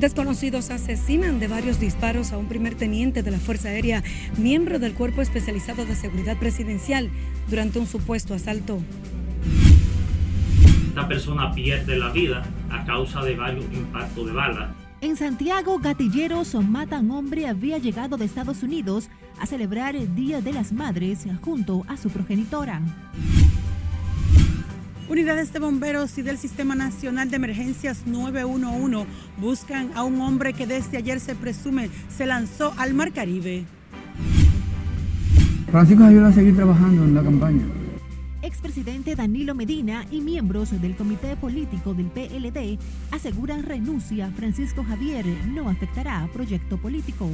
Desconocidos 0.00 0.70
asesinan 0.70 1.40
de 1.40 1.46
varios 1.46 1.78
disparos 1.78 2.32
a 2.32 2.38
un 2.38 2.46
primer 2.46 2.74
teniente 2.74 3.22
de 3.22 3.30
la 3.30 3.38
Fuerza 3.38 3.68
Aérea, 3.68 4.02
miembro 4.38 4.78
del 4.78 4.94
Cuerpo 4.94 5.20
Especializado 5.20 5.84
de 5.84 5.94
Seguridad 5.94 6.38
Presidencial, 6.38 7.10
durante 7.50 7.78
un 7.78 7.86
supuesto 7.86 8.32
asalto. 8.32 8.80
Esta 10.88 11.06
persona 11.06 11.52
pierde 11.52 11.98
la 11.98 12.08
vida 12.12 12.42
a 12.70 12.82
causa 12.86 13.22
de 13.22 13.36
varios 13.36 13.66
impactos 13.74 14.24
de 14.24 14.32
bala. 14.32 14.74
En 15.02 15.18
Santiago, 15.18 15.78
gatilleros 15.78 16.54
matan 16.54 17.10
hombre 17.10 17.46
había 17.46 17.76
llegado 17.76 18.16
de 18.16 18.24
Estados 18.24 18.62
Unidos 18.62 19.10
a 19.38 19.44
celebrar 19.44 19.96
el 19.96 20.14
Día 20.14 20.40
de 20.40 20.54
las 20.54 20.72
Madres 20.72 21.26
junto 21.42 21.84
a 21.88 21.98
su 21.98 22.08
progenitora. 22.08 22.80
Unidades 25.10 25.52
de 25.52 25.58
bomberos 25.58 26.16
y 26.18 26.22
del 26.22 26.38
Sistema 26.38 26.76
Nacional 26.76 27.30
de 27.30 27.34
Emergencias 27.34 28.06
911 28.06 29.08
buscan 29.38 29.90
a 29.96 30.04
un 30.04 30.20
hombre 30.20 30.52
que 30.52 30.68
desde 30.68 30.98
ayer 30.98 31.18
se 31.18 31.34
presume 31.34 31.90
se 32.16 32.26
lanzó 32.26 32.72
al 32.76 32.94
Mar 32.94 33.12
Caribe. 33.12 33.64
Francisco 35.68 36.04
ayuda 36.04 36.28
a 36.28 36.32
seguir 36.32 36.54
trabajando 36.54 37.02
en 37.02 37.16
la 37.16 37.24
campaña. 37.24 37.64
Expresidente 38.42 39.16
Danilo 39.16 39.56
Medina 39.56 40.06
y 40.12 40.20
miembros 40.20 40.80
del 40.80 40.94
comité 40.94 41.34
político 41.34 41.92
del 41.92 42.06
PLD 42.06 42.78
aseguran 43.10 43.64
renuncia 43.64 44.30
Francisco 44.36 44.84
Javier 44.84 45.26
no 45.48 45.68
afectará 45.68 46.28
proyecto 46.32 46.76
político. 46.78 47.28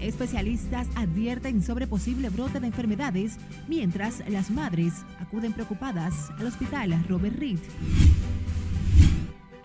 Especialistas 0.00 0.88
advierten 0.94 1.62
sobre 1.62 1.86
posible 1.86 2.30
brote 2.30 2.58
de 2.58 2.66
enfermedades 2.66 3.36
mientras 3.68 4.22
las 4.28 4.50
madres 4.50 4.94
acuden 5.20 5.52
preocupadas 5.52 6.30
al 6.38 6.46
hospital 6.46 7.04
Robert 7.08 7.38
Reed. 7.38 7.58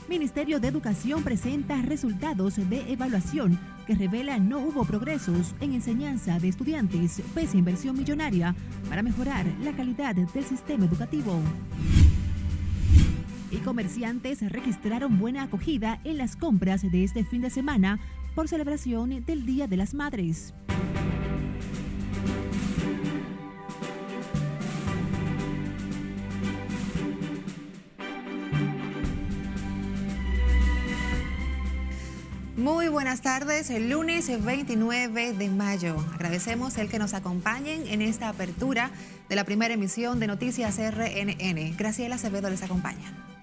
Ministerio 0.10 0.60
de 0.60 0.68
Educación 0.68 1.24
presenta 1.24 1.82
resultados 1.82 2.58
de 2.70 2.92
evaluación 2.92 3.58
que 3.88 3.96
revelan 3.96 4.48
no 4.50 4.60
hubo 4.60 4.84
progresos 4.86 5.56
en 5.62 5.74
enseñanza 5.74 6.38
de 6.40 6.50
estudiantes 6.50 7.22
pese 7.34 7.58
a 7.58 7.60
inversión 7.60 7.98
millonaria 7.98 8.56
para 8.90 9.04
mejorar 9.04 9.46
la 9.64 9.72
calidad 9.72 10.16
del 10.16 10.44
sistema 10.44 10.86
educativo. 10.86 11.40
Y 13.52 13.58
comerciantes 13.58 14.42
registraron 14.52 15.18
buena 15.18 15.44
acogida 15.44 16.00
en 16.04 16.18
las 16.18 16.36
compras 16.36 16.82
de 16.82 17.04
este 17.04 17.24
fin 17.24 17.42
de 17.42 17.50
semana 17.50 18.00
por 18.36 18.50
celebración 18.50 19.24
del 19.26 19.46
Día 19.46 19.68
de 19.68 19.78
las 19.78 19.94
Madres. 19.94 20.54
Muy 32.58 32.88
buenas 32.90 33.22
tardes, 33.22 33.70
el 33.70 33.90
lunes 33.90 34.28
29 34.44 35.34
de 35.34 35.50
mayo. 35.50 35.96
Agradecemos 36.14 36.78
el 36.78 36.90
que 36.90 37.00
nos 37.00 37.14
acompañen 37.14 37.88
en 37.88 38.02
esta 38.02 38.28
apertura 38.28 38.92
de 39.30 39.36
la 39.36 39.44
primera 39.44 39.76
emisión 39.76 40.20
de 40.20 40.28
Noticias 40.28 40.78
RNN. 40.78 41.78
Graciela 41.78 42.16
Acevedo 42.16 42.50
les 42.50 42.64
acompaña. 42.64 43.35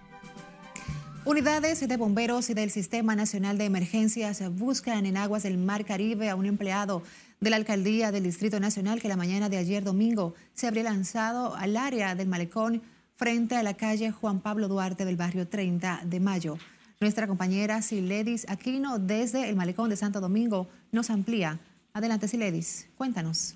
Unidades 1.25 1.87
de 1.87 1.97
bomberos 1.97 2.51
y 2.51 2.55
del 2.55 2.73
Sistema 2.73 3.15
Nacional 3.15 3.57
de 3.57 3.65
Emergencias 3.65 4.43
buscan 4.57 5.07
en 5.07 5.17
aguas 5.17 5.45
del 5.45 5.57
Mar 5.57 5.85
Caribe 5.85 6.29
a 6.29 6.35
un 6.35 6.47
empleado 6.47 7.05
de 7.39 7.49
la 7.49 7.55
Alcaldía 7.55 8.11
del 8.11 8.25
Distrito 8.25 8.59
Nacional 8.59 9.01
que 9.01 9.07
la 9.07 9.17
mañana 9.17 9.49
de 9.49 9.57
ayer 9.57 9.85
domingo 9.85 10.35
se 10.53 10.67
habría 10.67 10.83
lanzado 10.83 11.55
al 11.55 11.77
área 11.77 12.17
del 12.17 12.27
malecón 12.27 12.83
frente 13.15 13.55
a 13.55 13.63
la 13.63 13.75
calle 13.75 14.11
Juan 14.11 14.41
Pablo 14.41 14.67
Duarte 14.67 15.05
del 15.05 15.17
barrio 15.17 15.47
30 15.47 16.01
de 16.07 16.19
Mayo. 16.19 16.59
Nuestra 16.99 17.29
compañera 17.29 17.83
Siledis 17.83 18.45
Aquino 18.49 18.99
desde 18.99 19.49
el 19.49 19.55
malecón 19.55 19.91
de 19.91 19.97
Santo 19.97 20.21
Domingo 20.21 20.67
nos 20.91 21.09
amplía. 21.09 21.61
Adelante 21.93 22.27
Siledis, 22.27 22.89
cuéntanos. 22.97 23.55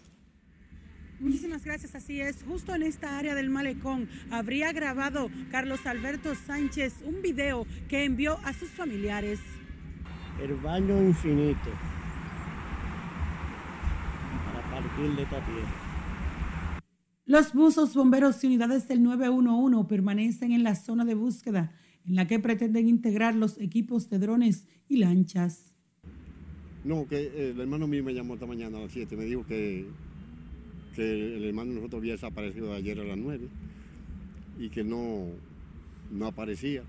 Muchísimas 1.19 1.65
gracias, 1.65 1.95
así 1.95 2.21
es. 2.21 2.43
Justo 2.47 2.75
en 2.75 2.83
esta 2.83 3.19
área 3.19 3.35
del 3.35 3.49
malecón 3.49 4.09
habría 4.31 4.73
grabado 4.73 5.31
Carlos 5.51 5.87
Alberto 5.87 6.35
Sánchez 6.35 6.95
un 7.05 7.23
video 7.23 7.67
que 7.89 8.05
envió 8.05 8.39
a 8.45 8.53
sus 8.53 8.69
familiares. 8.69 9.41
El 10.43 10.55
baño 10.57 11.01
infinito 11.03 11.71
para 14.45 14.71
partir 14.71 15.17
de 15.17 15.23
esta 15.23 15.45
tierra. 15.47 15.87
Los 17.25 17.55
buzos, 17.55 17.95
bomberos 17.95 18.45
y 18.45 18.47
unidades 18.47 18.87
del 18.87 19.03
911 19.03 19.89
permanecen 19.89 20.53
en 20.53 20.63
la 20.63 20.75
zona 20.75 21.05
de 21.05 21.15
búsqueda 21.15 21.73
en 22.07 22.15
la 22.15 22.27
que 22.27 22.39
pretenden 22.39 22.89
integrar 22.89 23.35
los 23.35 23.59
equipos 23.59 24.09
de 24.11 24.19
drones 24.19 24.67
y 24.89 24.99
lanchas. 24.99 25.75
No, 26.85 27.09
que 27.09 27.17
eh, 27.17 27.51
el 27.51 27.61
hermano 27.61 27.89
mío 27.89 28.05
me 28.05 28.15
llamó 28.15 28.35
esta 28.35 28.47
mañana 28.47 28.79
a 28.79 28.83
las 28.83 28.93
7, 28.93 29.17
me 29.17 29.25
dijo 29.25 29.45
que 29.45 29.89
que 30.97 31.37
el 31.37 31.45
hermano 31.45 31.71
de 31.71 31.77
nosotros 31.77 32.01
había 32.01 32.13
desaparecido 32.15 32.73
ayer 32.73 32.99
a 32.99 33.05
las 33.05 33.19
9 33.19 33.49
y 34.59 34.71
que 34.71 34.83
no, 34.83 35.27
no 36.11 36.27
aparecía. 36.27 36.83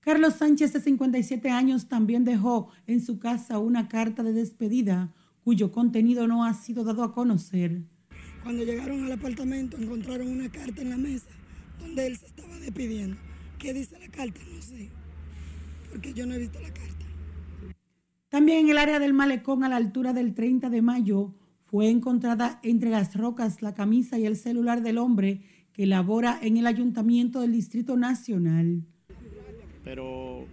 Carlos 0.00 0.34
Sánchez, 0.34 0.72
de 0.74 0.80
57 0.80 1.50
años, 1.50 1.88
también 1.88 2.24
dejó 2.24 2.70
en 2.86 3.00
su 3.00 3.18
casa 3.18 3.58
una 3.58 3.88
carta 3.88 4.22
de 4.22 4.32
despedida 4.32 5.12
cuyo 5.44 5.72
contenido 5.72 6.28
no 6.28 6.44
ha 6.44 6.52
sido 6.52 6.84
dado 6.84 7.02
a 7.02 7.14
conocer. 7.14 7.82
Cuando 8.42 8.64
llegaron 8.64 9.04
al 9.04 9.12
apartamento 9.12 9.76
encontraron 9.76 10.28
una 10.28 10.50
carta 10.50 10.82
en 10.82 10.90
la 10.90 10.98
mesa 10.98 11.30
donde 11.80 12.06
él 12.06 12.16
se 12.16 12.26
estaba 12.26 12.58
despidiendo. 12.58 13.16
¿Qué 13.58 13.72
dice 13.72 13.98
la 13.98 14.08
carta? 14.08 14.40
No 14.54 14.62
sé, 14.62 14.90
porque 15.90 16.12
yo 16.12 16.26
no 16.26 16.34
he 16.34 16.38
visto 16.38 16.60
la 16.60 16.72
carta. 16.72 17.06
También 18.28 18.66
en 18.66 18.70
el 18.70 18.78
área 18.78 18.98
del 18.98 19.14
malecón 19.14 19.64
a 19.64 19.68
la 19.68 19.76
altura 19.76 20.12
del 20.12 20.34
30 20.34 20.68
de 20.68 20.82
mayo 20.82 21.34
fue 21.68 21.90
encontrada 21.90 22.60
entre 22.62 22.88
las 22.88 23.14
rocas 23.14 23.60
la 23.60 23.74
camisa 23.74 24.18
y 24.18 24.24
el 24.24 24.36
celular 24.36 24.82
del 24.82 24.96
hombre 24.96 25.42
que 25.72 25.86
labora 25.86 26.38
en 26.40 26.56
el 26.56 26.66
ayuntamiento 26.66 27.40
del 27.42 27.52
Distrito 27.52 27.96
Nacional. 27.96 28.84
Pero 29.84 30.46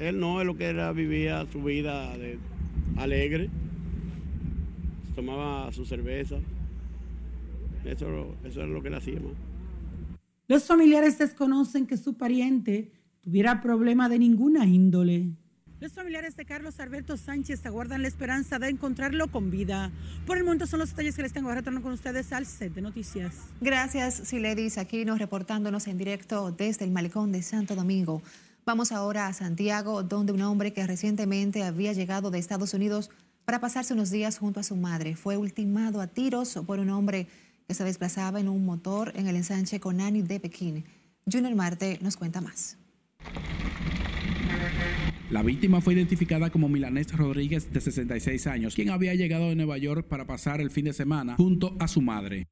él 0.00 0.18
no 0.18 0.40
es 0.40 0.46
lo 0.46 0.56
que 0.56 0.64
era, 0.64 0.90
vivía 0.92 1.46
su 1.52 1.62
vida 1.62 2.12
alegre, 2.96 3.50
tomaba 5.14 5.70
su 5.72 5.84
cerveza, 5.84 6.36
eso, 7.84 8.34
eso 8.44 8.62
es 8.62 8.68
lo 8.68 8.82
que 8.82 8.94
hacía. 8.94 9.20
Los 10.48 10.64
familiares 10.64 11.18
desconocen 11.18 11.86
que 11.86 11.96
su 11.96 12.16
pariente 12.16 12.90
tuviera 13.20 13.60
problema 13.60 14.08
de 14.08 14.18
ninguna 14.18 14.66
índole. 14.66 15.36
Los 15.80 15.92
familiares 15.92 16.36
de 16.36 16.44
Carlos 16.44 16.78
Alberto 16.78 17.16
Sánchez 17.16 17.64
aguardan 17.64 18.02
la 18.02 18.08
esperanza 18.08 18.58
de 18.58 18.68
encontrarlo 18.68 19.28
con 19.28 19.50
vida. 19.50 19.90
Por 20.26 20.36
el 20.36 20.44
momento 20.44 20.66
son 20.66 20.80
los 20.80 20.90
detalles 20.90 21.16
que 21.16 21.22
les 21.22 21.32
tengo. 21.32 21.48
Ahora 21.48 21.62
retorno 21.62 21.80
con 21.80 21.92
ustedes 21.92 22.34
al 22.34 22.44
set 22.44 22.74
de 22.74 22.82
noticias. 22.82 23.34
Gracias, 23.62 24.16
Siledis. 24.16 24.76
Aquí 24.76 25.06
nos 25.06 25.18
reportándonos 25.18 25.86
en 25.86 25.96
directo 25.96 26.52
desde 26.52 26.84
el 26.84 26.90
malecón 26.90 27.32
de 27.32 27.42
Santo 27.42 27.76
Domingo. 27.76 28.22
Vamos 28.66 28.92
ahora 28.92 29.26
a 29.26 29.32
Santiago, 29.32 30.02
donde 30.02 30.32
un 30.34 30.42
hombre 30.42 30.74
que 30.74 30.86
recientemente 30.86 31.62
había 31.62 31.94
llegado 31.94 32.30
de 32.30 32.38
Estados 32.38 32.74
Unidos 32.74 33.08
para 33.46 33.58
pasarse 33.60 33.94
unos 33.94 34.10
días 34.10 34.36
junto 34.36 34.60
a 34.60 34.64
su 34.64 34.76
madre 34.76 35.16
fue 35.16 35.38
ultimado 35.38 36.02
a 36.02 36.08
tiros 36.08 36.58
por 36.66 36.78
un 36.78 36.90
hombre 36.90 37.26
que 37.66 37.72
se 37.72 37.84
desplazaba 37.84 38.38
en 38.38 38.50
un 38.50 38.66
motor 38.66 39.14
en 39.16 39.28
el 39.28 39.36
ensanche 39.36 39.80
Conani 39.80 40.20
de 40.20 40.40
Pekín. 40.40 40.84
Junior 41.24 41.54
Marte 41.54 41.98
nos 42.02 42.18
cuenta 42.18 42.42
más. 42.42 42.76
La 45.30 45.44
víctima 45.44 45.80
fue 45.80 45.94
identificada 45.94 46.50
como 46.50 46.68
Milanés 46.68 47.16
Rodríguez, 47.16 47.72
de 47.72 47.80
66 47.80 48.48
años, 48.48 48.74
quien 48.74 48.90
había 48.90 49.14
llegado 49.14 49.48
de 49.48 49.54
Nueva 49.54 49.78
York 49.78 50.08
para 50.08 50.26
pasar 50.26 50.60
el 50.60 50.70
fin 50.70 50.86
de 50.86 50.92
semana 50.92 51.36
junto 51.36 51.76
a 51.78 51.86
su 51.86 52.02
madre. 52.02 52.48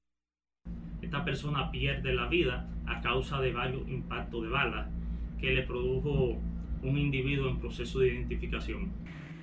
Esta 1.02 1.24
persona 1.24 1.72
pierde 1.72 2.14
la 2.14 2.28
vida 2.28 2.70
a 2.86 3.00
causa 3.00 3.40
de 3.40 3.52
varios 3.52 3.82
impactos 3.88 4.44
de 4.44 4.48
bala 4.48 4.88
que 5.40 5.54
le 5.54 5.62
produjo 5.62 6.36
un 6.84 6.98
individuo 6.98 7.50
en 7.50 7.58
proceso 7.58 7.98
de 7.98 8.14
identificación. 8.14 8.92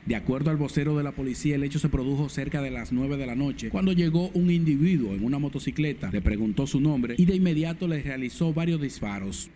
De 0.06 0.16
acuerdo 0.16 0.50
al 0.50 0.58
vocero 0.58 0.96
de 0.96 1.04
la 1.04 1.12
policía, 1.12 1.56
el 1.56 1.64
hecho 1.66 1.80
se 1.80 1.90
produjo 1.90 2.30
cerca 2.30 2.62
de 2.62 2.72
las 2.72 2.94
9 2.94 3.18
de 3.18 3.26
la 3.26 3.36
noche, 3.36 3.70
cuando 3.70 3.92
llegó 3.92 4.30
un 4.30 4.50
individuo 4.50 5.14
en 5.14 5.26
una 5.26 5.40
motocicleta, 5.40 6.10
le 6.10 6.22
preguntó 6.22 6.68
su 6.68 6.80
nombre 6.80 7.16
y 7.18 7.26
de 7.26 7.36
inmediato 7.36 7.86
le 7.86 8.02
realizó 8.02 8.54
varios 8.54 8.80
disparos. 8.80 9.50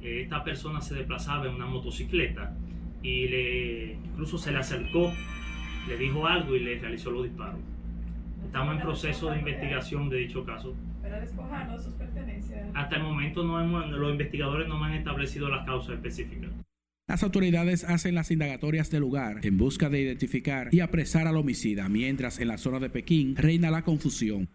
Esta 0.00 0.44
persona 0.44 0.80
se 0.80 0.94
desplazaba 0.94 1.48
en 1.48 1.54
una 1.54 1.66
motocicleta 1.66 2.54
y 3.04 3.28
le, 3.28 3.92
incluso 3.92 4.38
se 4.38 4.50
le 4.50 4.58
acercó, 4.58 5.12
le 5.86 5.98
dijo 5.98 6.26
algo 6.26 6.56
y 6.56 6.60
le 6.60 6.78
realizó 6.80 7.10
los 7.10 7.24
disparos. 7.24 7.60
Estamos 8.46 8.76
en 8.76 8.82
proceso 8.82 9.30
de 9.30 9.38
investigación 9.38 10.08
de 10.08 10.16
dicho 10.16 10.44
caso. 10.44 10.74
Pero 11.02 11.20
despojarlo 11.20 11.76
de 11.76 11.84
sus 11.84 11.92
pertenencias. 11.94 12.66
Hasta 12.74 12.96
el 12.96 13.02
momento 13.02 13.44
no 13.44 13.60
hemos, 13.60 13.86
los 13.90 14.10
investigadores 14.10 14.66
no 14.68 14.82
han 14.82 14.94
establecido 14.94 15.50
las 15.50 15.66
causas 15.66 15.96
específicas. 15.96 16.50
Las 17.06 17.22
autoridades 17.22 17.84
hacen 17.84 18.14
las 18.14 18.30
indagatorias 18.30 18.90
del 18.90 19.02
lugar 19.02 19.40
en 19.42 19.58
busca 19.58 19.90
de 19.90 20.00
identificar 20.00 20.68
y 20.72 20.80
apresar 20.80 21.26
al 21.26 21.36
homicida, 21.36 21.90
mientras 21.90 22.40
en 22.40 22.48
la 22.48 22.56
zona 22.56 22.80
de 22.80 22.88
Pekín 22.88 23.36
reina 23.36 23.70
la 23.70 23.82
confusión. 23.82 24.48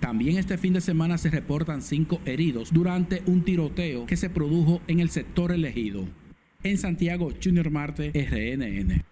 También 0.00 0.36
este 0.36 0.58
fin 0.58 0.74
de 0.74 0.82
semana 0.82 1.16
se 1.16 1.30
reportan 1.30 1.80
cinco 1.80 2.20
heridos 2.26 2.70
durante 2.70 3.22
un 3.24 3.42
tiroteo 3.42 4.04
que 4.04 4.18
se 4.18 4.28
produjo 4.28 4.82
en 4.86 5.00
el 5.00 5.08
sector 5.08 5.52
elegido. 5.52 6.06
En 6.62 6.78
Santiago, 6.78 7.30
Junior 7.42 7.70
Marte, 7.70 8.10
RNN. 8.12 9.04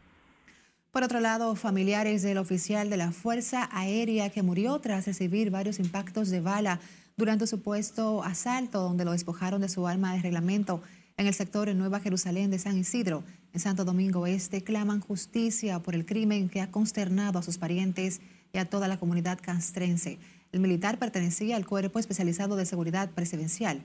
Por 0.90 1.02
otro 1.02 1.20
lado, 1.20 1.56
familiares 1.56 2.22
del 2.22 2.38
oficial 2.38 2.88
de 2.88 2.96
la 2.96 3.10
Fuerza 3.10 3.68
Aérea 3.72 4.30
que 4.30 4.42
murió 4.42 4.78
tras 4.78 5.06
recibir 5.06 5.50
varios 5.50 5.80
impactos 5.80 6.30
de 6.30 6.40
bala 6.40 6.80
durante 7.16 7.46
supuesto 7.46 8.22
asalto 8.22 8.80
donde 8.80 9.04
lo 9.04 9.12
despojaron 9.12 9.60
de 9.60 9.68
su 9.68 9.86
arma 9.86 10.14
de 10.14 10.22
reglamento 10.22 10.82
en 11.16 11.26
el 11.26 11.34
sector 11.34 11.68
en 11.68 11.78
Nueva 11.78 12.00
Jerusalén 12.00 12.50
de 12.50 12.58
San 12.58 12.76
Isidro, 12.76 13.22
en 13.52 13.60
Santo 13.60 13.84
Domingo 13.84 14.26
Este, 14.26 14.62
claman 14.62 15.00
justicia 15.00 15.78
por 15.80 15.94
el 15.94 16.06
crimen 16.06 16.48
que 16.48 16.60
ha 16.60 16.70
consternado 16.70 17.38
a 17.38 17.42
sus 17.42 17.58
parientes 17.58 18.20
y 18.52 18.58
a 18.58 18.64
toda 18.64 18.88
la 18.88 18.98
comunidad 18.98 19.38
castrense. 19.40 20.18
El 20.52 20.60
militar 20.60 20.98
pertenecía 20.98 21.56
al 21.56 21.66
Cuerpo 21.66 21.98
Especializado 21.98 22.56
de 22.56 22.66
Seguridad 22.66 23.10
Presidencial. 23.10 23.82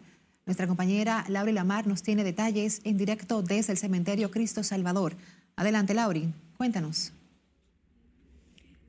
Nuestra 0.49 0.65
compañera 0.65 1.25
Lauri 1.27 1.51
Lamar 1.51 1.85
nos 1.85 2.01
tiene 2.01 2.23
detalles 2.23 2.81
en 2.83 2.97
directo 2.97 3.43
desde 3.43 3.71
el 3.71 3.77
cementerio 3.77 4.31
Cristo 4.31 4.63
Salvador. 4.63 5.15
Adelante, 5.55 5.93
Lauri, 5.93 6.33
cuéntanos. 6.57 7.13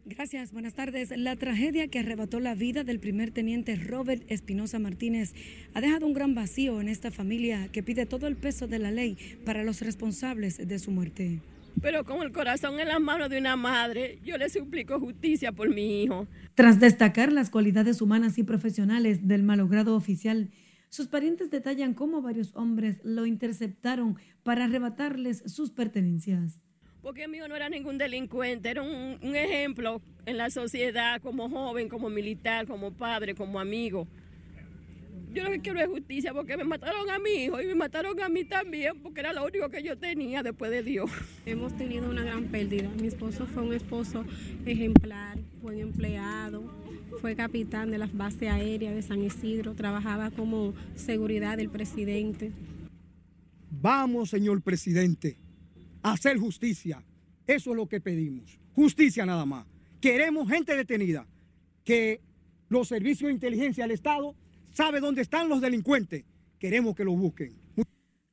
Gracias, 0.07 0.53
buenas 0.53 0.73
tardes. 0.73 1.13
La 1.15 1.37
tragedia 1.37 1.89
que 1.89 1.99
arrebató 1.99 2.41
la 2.41 2.55
vida 2.55 2.83
del 2.83 2.99
primer 2.99 3.31
teniente 3.31 3.77
Robert 3.77 4.23
Espinosa 4.29 4.79
Martínez 4.79 5.35
ha 5.75 5.83
dejado 5.83 6.07
un 6.07 6.15
gran 6.15 6.35
vacío 6.35 6.81
en 6.81 6.89
esta 6.89 7.11
familia 7.11 7.69
que 7.71 7.83
pide 7.83 8.07
todo 8.07 8.27
el 8.27 8.37
peso 8.37 8.67
de 8.67 8.79
la 8.79 8.91
ley 8.91 9.19
para 9.45 9.63
los 9.63 9.83
responsables 9.83 10.67
de 10.67 10.79
su 10.79 10.91
muerte. 10.91 11.43
Pero 11.83 12.05
con 12.05 12.23
el 12.23 12.33
corazón 12.33 12.81
en 12.81 12.89
las 12.89 13.01
manos 13.01 13.29
de 13.29 13.39
una 13.39 13.57
madre, 13.57 14.19
yo 14.25 14.39
le 14.39 14.49
suplico 14.49 14.99
justicia 14.99 15.53
por 15.53 15.69
mi 15.69 16.05
hijo. 16.05 16.27
Tras 16.55 16.81
destacar 16.81 17.31
las 17.33 17.51
cualidades 17.51 18.01
humanas 18.01 18.39
y 18.39 18.45
profesionales 18.45 19.29
del 19.29 19.43
malogrado 19.43 19.95
oficial, 19.95 20.51
sus 20.91 21.09
parientes 21.09 21.51
detallan 21.51 21.95
cómo 21.95 22.21
varios 22.21 22.55
hombres 22.55 23.01
lo 23.03 23.25
interceptaron 23.25 24.19
para 24.43 24.65
arrebatarles 24.65 25.43
sus 25.47 25.71
pertenencias 25.71 26.63
porque 27.03 27.29
mío 27.29 27.49
no 27.49 27.57
era 27.57 27.69
ningún 27.69 27.99
delincuente, 27.99 28.71
era 28.71 28.83
un, 28.83 29.19
ejemplo 29.35 30.03
en 30.27 30.37
la 30.37 30.51
sociedad 30.51 31.21
como 31.23 31.49
joven, 31.49 31.89
como 31.89 32.11
militar, 32.11 32.67
como 32.67 32.93
padre, 32.93 33.35
como 33.35 33.59
amigo. 33.59 34.07
Yo 35.33 35.45
lo 35.45 35.51
que 35.51 35.61
quiero 35.61 35.81
es 35.81 35.87
justicia 35.87 36.35
porque 36.35 36.57
me 36.57 36.65
mataron 36.65 37.09
a 37.09 37.19
mi 37.21 37.31
hijo 37.31 37.61
y 37.61 37.67
me 37.67 37.77
mataron 37.77 38.21
a 38.21 38.29
mí 38.29 38.45
también 38.45 39.01
porque 39.01 39.21
era 39.21 39.33
lo 39.33 39.45
único 39.45 39.69
que 39.69 39.83
yo 39.83 39.97
tenía 39.97 40.43
después 40.43 40.73
de 40.73 40.83
Dios. 40.83 41.09
Hemos 41.47 41.77
tenido 41.77 42.11
una 42.11 42.25
gran 42.25 42.47
pérdida. 42.47 42.89
Mi 43.01 43.07
esposo 43.07 43.47
fue 43.47 43.63
un 43.63 43.73
esposo 43.73 44.25
ejemplar, 44.67 45.39
buen 45.63 45.79
empleado, 45.79 46.65
fue 47.21 47.35
capitán 47.35 47.91
de 47.91 47.99
la 47.99 48.09
base 48.13 48.49
aérea 48.49 48.93
de 48.93 49.03
San 49.03 49.23
Isidro, 49.23 49.75
trabajaba 49.75 50.31
como 50.31 50.75
seguridad 50.95 51.57
del 51.57 51.69
presidente. 51.69 52.53
Vamos, 53.71 54.31
señor 54.31 54.63
presidente, 54.63 55.39
hacer 56.03 56.39
justicia. 56.39 57.03
Eso 57.47 57.71
es 57.71 57.77
lo 57.77 57.89
que 57.89 58.01
pedimos. 58.01 58.59
Justicia 58.75 59.27
nada 59.27 59.45
más. 59.45 59.67
Queremos 60.01 60.49
gente 60.49 60.77
detenida. 60.77 61.27
Que 61.85 62.21
los 62.69 62.89
servicios 62.89 63.29
de 63.29 63.35
inteligencia 63.35 63.85
del 63.85 63.93
Estado 63.93 64.35
sabe 64.73 65.01
dónde 65.01 65.23
están 65.23 65.49
los 65.49 65.61
delincuentes. 65.61 66.25
Queremos 66.59 66.95
que 66.95 67.05
los 67.05 67.17
busquen. 67.17 67.55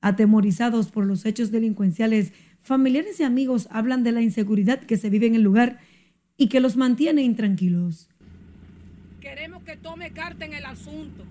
Atemorizados 0.01 0.91
por 0.91 1.05
los 1.05 1.25
hechos 1.25 1.49
delincuenciales, 1.49 2.33
familiares 2.59 3.19
y 3.19 3.23
amigos 3.23 3.67
hablan 3.71 4.03
de 4.03 4.11
la 4.11 4.21
inseguridad 4.21 4.79
que 4.81 4.97
se 4.97 5.09
vive 5.09 5.27
en 5.27 5.35
el 5.35 5.41
lugar 5.41 5.79
y 6.37 6.49
que 6.49 6.59
los 6.59 6.77
mantiene 6.77 7.23
intranquilos. 7.23 8.09
Queremos 9.27 9.61
que 9.63 9.75
tome 9.75 10.11
carta 10.11 10.45
en 10.45 10.53
el 10.53 10.63
asunto 10.63 11.25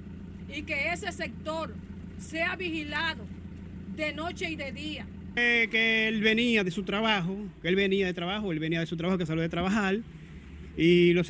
y 0.55 0.65
que 0.65 0.93
ese 0.93 1.11
sector 1.13 1.73
sea 2.19 2.55
vigilado 2.55 3.25
de 3.97 4.13
noche 4.13 4.51
y 4.51 4.57
de 4.57 4.71
día 4.71 5.07
que 5.35 6.07
él 6.09 6.21
venía 6.21 6.63
de 6.63 6.71
su 6.71 6.83
trabajo, 6.83 7.35
que 7.63 7.69
él 7.69 7.75
venía 7.75 8.05
de 8.05 8.13
trabajo, 8.13 8.53
él 8.53 8.59
venía 8.59 8.81
de 8.81 8.87
su 8.87 8.99
trabajo, 8.99 9.17
que 9.17 9.25
salió 9.25 9.41
de 9.41 9.49
trabajar. 9.49 10.01
Y 10.77 11.15
lo, 11.15 11.23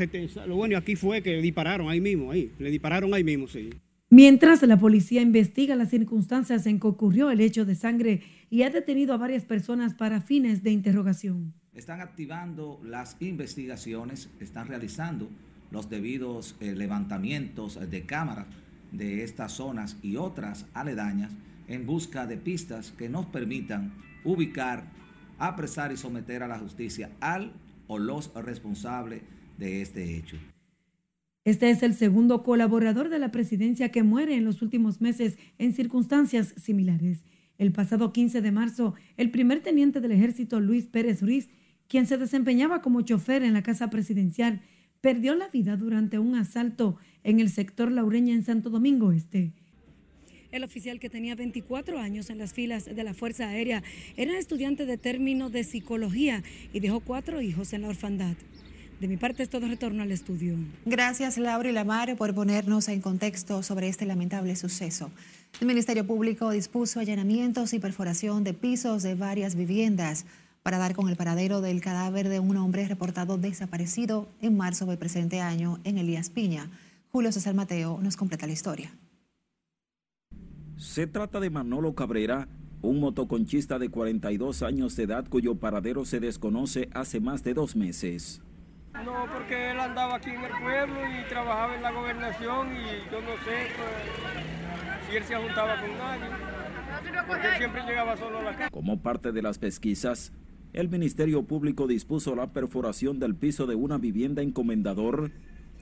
lo 0.46 0.56
bueno 0.56 0.76
aquí 0.76 0.96
fue 0.96 1.22
que 1.22 1.36
dispararon 1.40 1.88
ahí 1.88 2.00
mismo, 2.00 2.32
ahí, 2.32 2.50
le 2.58 2.70
dispararon 2.70 3.14
ahí 3.14 3.22
mismo, 3.22 3.46
sí. 3.46 3.70
Mientras 4.10 4.60
la 4.62 4.76
policía 4.76 5.22
investiga 5.22 5.76
las 5.76 5.90
circunstancias 5.90 6.66
en 6.66 6.80
que 6.80 6.88
ocurrió 6.88 7.30
el 7.30 7.40
hecho 7.40 7.64
de 7.64 7.76
sangre 7.76 8.22
y 8.50 8.62
ha 8.62 8.70
detenido 8.70 9.14
a 9.14 9.18
varias 9.18 9.44
personas 9.44 9.94
para 9.94 10.20
fines 10.20 10.64
de 10.64 10.72
interrogación. 10.72 11.54
Están 11.74 12.00
activando 12.00 12.80
las 12.84 13.16
investigaciones, 13.20 14.30
están 14.40 14.66
realizando 14.66 15.28
los 15.70 15.90
debidos 15.90 16.56
eh, 16.60 16.74
levantamientos 16.74 17.78
de 17.90 18.06
cámaras 18.06 18.46
de 18.92 19.24
estas 19.24 19.52
zonas 19.52 19.96
y 20.02 20.16
otras 20.16 20.66
aledañas 20.74 21.32
en 21.68 21.86
busca 21.86 22.26
de 22.26 22.36
pistas 22.36 22.92
que 22.92 23.08
nos 23.08 23.26
permitan 23.26 23.92
ubicar, 24.24 24.84
apresar 25.38 25.92
y 25.92 25.96
someter 25.96 26.42
a 26.42 26.48
la 26.48 26.58
justicia 26.58 27.10
al 27.20 27.52
o 27.88 27.98
los 27.98 28.32
responsables 28.34 29.22
de 29.58 29.82
este 29.82 30.16
hecho. 30.16 30.36
Este 31.44 31.70
es 31.70 31.82
el 31.82 31.94
segundo 31.94 32.42
colaborador 32.42 33.08
de 33.08 33.20
la 33.20 33.30
presidencia 33.30 33.90
que 33.90 34.02
muere 34.02 34.34
en 34.34 34.44
los 34.44 34.62
últimos 34.62 35.00
meses 35.00 35.38
en 35.58 35.72
circunstancias 35.72 36.54
similares. 36.56 37.24
El 37.56 37.72
pasado 37.72 38.12
15 38.12 38.42
de 38.42 38.52
marzo, 38.52 38.94
el 39.16 39.30
primer 39.30 39.62
teniente 39.62 40.00
del 40.00 40.12
ejército 40.12 40.60
Luis 40.60 40.86
Pérez 40.86 41.22
Ruiz, 41.22 41.48
quien 41.88 42.06
se 42.06 42.18
desempeñaba 42.18 42.82
como 42.82 43.02
chofer 43.02 43.44
en 43.44 43.54
la 43.54 43.62
casa 43.62 43.90
presidencial, 43.90 44.60
perdió 45.00 45.34
la 45.34 45.48
vida 45.48 45.76
durante 45.76 46.18
un 46.18 46.34
asalto 46.34 46.96
en 47.24 47.40
el 47.40 47.50
sector 47.50 47.90
Laureña 47.90 48.34
en 48.34 48.44
Santo 48.44 48.70
Domingo 48.70 49.12
Este. 49.12 49.52
El 50.52 50.64
oficial 50.64 51.00
que 51.00 51.10
tenía 51.10 51.34
24 51.34 51.98
años 51.98 52.30
en 52.30 52.38
las 52.38 52.54
filas 52.54 52.84
de 52.84 53.04
la 53.04 53.14
Fuerza 53.14 53.48
Aérea 53.48 53.82
era 54.16 54.38
estudiante 54.38 54.86
de 54.86 54.96
término 54.96 55.50
de 55.50 55.64
psicología 55.64 56.42
y 56.72 56.80
dejó 56.80 57.00
cuatro 57.00 57.40
hijos 57.40 57.72
en 57.72 57.82
la 57.82 57.88
orfandad. 57.88 58.36
De 59.00 59.08
mi 59.08 59.18
parte 59.18 59.42
es 59.42 59.50
todo 59.50 59.68
retorno 59.68 60.02
al 60.02 60.10
estudio. 60.10 60.56
Gracias 60.86 61.36
Laura 61.36 61.68
y 61.68 61.72
Lamar 61.72 62.16
por 62.16 62.34
ponernos 62.34 62.88
en 62.88 63.02
contexto 63.02 63.62
sobre 63.62 63.88
este 63.88 64.06
lamentable 64.06 64.56
suceso. 64.56 65.10
El 65.60 65.66
Ministerio 65.66 66.06
Público 66.06 66.50
dispuso 66.50 67.00
allanamientos 67.00 67.74
y 67.74 67.78
perforación 67.78 68.42
de 68.42 68.54
pisos 68.54 69.02
de 69.02 69.14
varias 69.14 69.54
viviendas 69.54 70.24
para 70.66 70.78
dar 70.78 70.96
con 70.96 71.08
el 71.08 71.14
paradero 71.14 71.60
del 71.60 71.80
cadáver 71.80 72.28
de 72.28 72.40
un 72.40 72.56
hombre 72.56 72.88
reportado 72.88 73.38
desaparecido 73.38 74.26
en 74.40 74.56
marzo 74.56 74.84
del 74.84 74.98
presente 74.98 75.40
año 75.40 75.78
en 75.84 75.96
Elías 75.96 76.28
Piña. 76.28 76.68
Julio 77.12 77.30
César 77.30 77.54
Mateo 77.54 78.00
nos 78.02 78.16
completa 78.16 78.48
la 78.48 78.52
historia. 78.52 78.90
Se 80.76 81.06
trata 81.06 81.38
de 81.38 81.50
Manolo 81.50 81.94
Cabrera, 81.94 82.48
un 82.82 82.98
motoconchista 82.98 83.78
de 83.78 83.90
42 83.90 84.64
años 84.64 84.96
de 84.96 85.04
edad 85.04 85.28
cuyo 85.28 85.54
paradero 85.54 86.04
se 86.04 86.18
desconoce 86.18 86.88
hace 86.92 87.20
más 87.20 87.44
de 87.44 87.54
dos 87.54 87.76
meses. 87.76 88.42
No, 89.04 89.24
porque 89.32 89.70
él 89.70 89.78
andaba 89.78 90.16
aquí 90.16 90.30
en 90.30 90.42
el 90.42 90.50
pueblo 90.50 90.98
y 91.08 91.28
trabajaba 91.28 91.76
en 91.76 91.82
la 91.82 91.92
gobernación 91.92 92.72
y 92.72 93.08
yo 93.12 93.20
no 93.20 93.36
sé 93.44 93.68
pues, 93.76 95.08
si 95.08 95.16
él 95.16 95.22
se 95.22 95.36
juntaba 95.36 95.80
con 95.80 95.96
nadie, 95.96 97.24
porque 97.28 97.56
siempre 97.56 97.84
llegaba 97.84 98.16
solo 98.16 98.40
a 98.40 98.42
la 98.42 98.56
casa. 98.56 98.70
Como 98.70 99.00
parte 99.00 99.30
de 99.30 99.42
las 99.42 99.58
pesquisas, 99.58 100.32
el 100.76 100.90
Ministerio 100.90 101.42
Público 101.42 101.86
dispuso 101.86 102.36
la 102.36 102.48
perforación 102.48 103.18
del 103.18 103.34
piso 103.34 103.66
de 103.66 103.74
una 103.74 103.96
vivienda 103.96 104.42
en 104.42 104.52
Comendador 104.52 105.30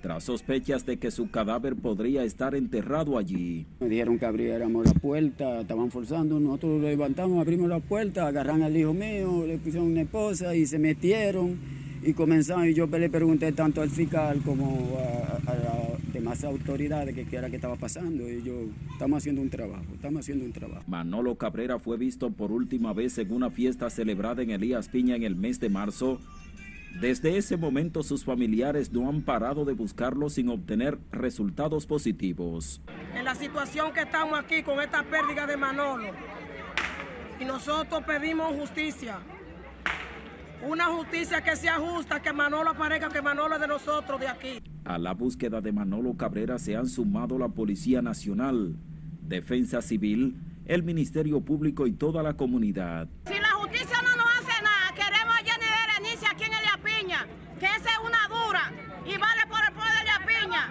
tras 0.00 0.22
sospechas 0.22 0.86
de 0.86 0.98
que 0.98 1.10
su 1.10 1.30
cadáver 1.30 1.74
podría 1.74 2.22
estar 2.22 2.54
enterrado 2.54 3.18
allí. 3.18 3.66
Me 3.80 3.88
dijeron 3.88 4.20
que 4.20 4.26
abriéramos 4.26 4.86
la 4.86 4.92
puerta, 4.92 5.62
estaban 5.62 5.90
forzando, 5.90 6.38
nosotros 6.38 6.80
levantamos, 6.80 7.40
abrimos 7.40 7.68
la 7.68 7.80
puerta, 7.80 8.28
agarran 8.28 8.62
al 8.62 8.76
hijo 8.76 8.94
mío, 8.94 9.44
le 9.44 9.58
pusieron 9.58 9.88
una 9.88 10.02
esposa 10.02 10.54
y 10.54 10.64
se 10.64 10.78
metieron 10.78 11.58
y 12.04 12.12
comenzaron. 12.12 12.68
Y 12.68 12.74
yo 12.74 12.86
le 12.86 13.10
pregunté 13.10 13.50
tanto 13.50 13.82
al 13.82 13.90
fiscal 13.90 14.42
como 14.44 14.96
a, 14.96 15.50
a 15.50 15.83
las 16.34 16.42
autoridades 16.42 17.14
que 17.14 17.26
qué 17.26 17.36
era 17.36 17.48
que 17.48 17.56
estaba 17.56 17.76
pasando. 17.76 18.28
Y 18.28 18.42
yo, 18.42 18.64
estamos 18.92 19.18
haciendo 19.18 19.40
un 19.40 19.50
trabajo, 19.50 19.84
estamos 19.94 20.20
haciendo 20.20 20.44
un 20.44 20.52
trabajo. 20.52 20.82
Manolo 20.88 21.36
Cabrera 21.36 21.78
fue 21.78 21.96
visto 21.96 22.30
por 22.30 22.50
última 22.50 22.92
vez 22.92 23.16
en 23.18 23.32
una 23.32 23.50
fiesta 23.50 23.88
celebrada 23.88 24.42
en 24.42 24.50
Elías 24.50 24.88
Piña 24.88 25.14
en 25.14 25.22
el 25.22 25.36
mes 25.36 25.60
de 25.60 25.68
marzo 25.68 26.18
desde 27.00 27.36
ese 27.36 27.56
momento 27.56 28.04
sus 28.04 28.24
familiares 28.24 28.92
no 28.92 29.08
han 29.08 29.22
parado 29.22 29.64
de 29.64 29.72
buscarlo 29.72 30.30
sin 30.30 30.48
obtener 30.48 30.96
resultados 31.10 31.86
positivos. 31.86 32.80
En 33.14 33.24
la 33.24 33.34
situación 33.34 33.92
que 33.92 34.02
estamos 34.02 34.38
aquí 34.38 34.62
con 34.62 34.80
esta 34.80 35.02
pérdida 35.02 35.44
de 35.44 35.56
Manolo, 35.56 36.12
y 37.40 37.44
nosotros 37.44 38.04
pedimos 38.04 38.54
justicia, 38.54 39.18
una 40.66 40.86
justicia 40.86 41.42
que 41.42 41.56
sea 41.56 41.78
justa, 41.78 42.20
que 42.20 42.32
Manolo 42.32 42.70
aparezca, 42.70 43.08
que 43.08 43.22
Manolo 43.22 43.54
es 43.54 43.60
de 43.60 43.68
nosotros 43.68 44.20
de 44.20 44.28
aquí. 44.28 44.62
A 44.84 44.98
la 44.98 45.12
búsqueda 45.12 45.60
de 45.60 45.72
Manolo 45.72 46.16
Cabrera 46.16 46.58
se 46.58 46.76
han 46.76 46.86
sumado 46.86 47.38
la 47.38 47.48
Policía 47.48 48.02
Nacional, 48.02 48.76
Defensa 49.22 49.82
Civil, 49.82 50.36
el 50.66 50.82
Ministerio 50.82 51.40
Público 51.40 51.86
y 51.86 51.92
toda 51.92 52.22
la 52.22 52.34
comunidad. 52.34 53.08
Si 53.26 53.38
la 53.38 53.50
justicia 53.50 53.96
no 54.02 54.16
nos 54.16 54.26
hace 54.38 54.62
nada, 54.62 54.92
queremos 54.94 55.34
a 55.34 55.44
Jenny 55.44 55.66
Berenice 55.66 56.26
aquí 56.26 56.44
en 56.44 56.52
el 56.52 56.64
Piña, 56.82 57.26
que 57.58 57.66
esa 57.66 57.90
es 57.90 57.98
una 58.04 58.28
dura 58.28 58.72
y 59.06 59.18
vale 59.18 59.46
por 59.48 59.60
el 59.66 59.74
poder 59.74 59.98
de 59.98 60.04
la 60.04 60.18
Piña. 60.26 60.70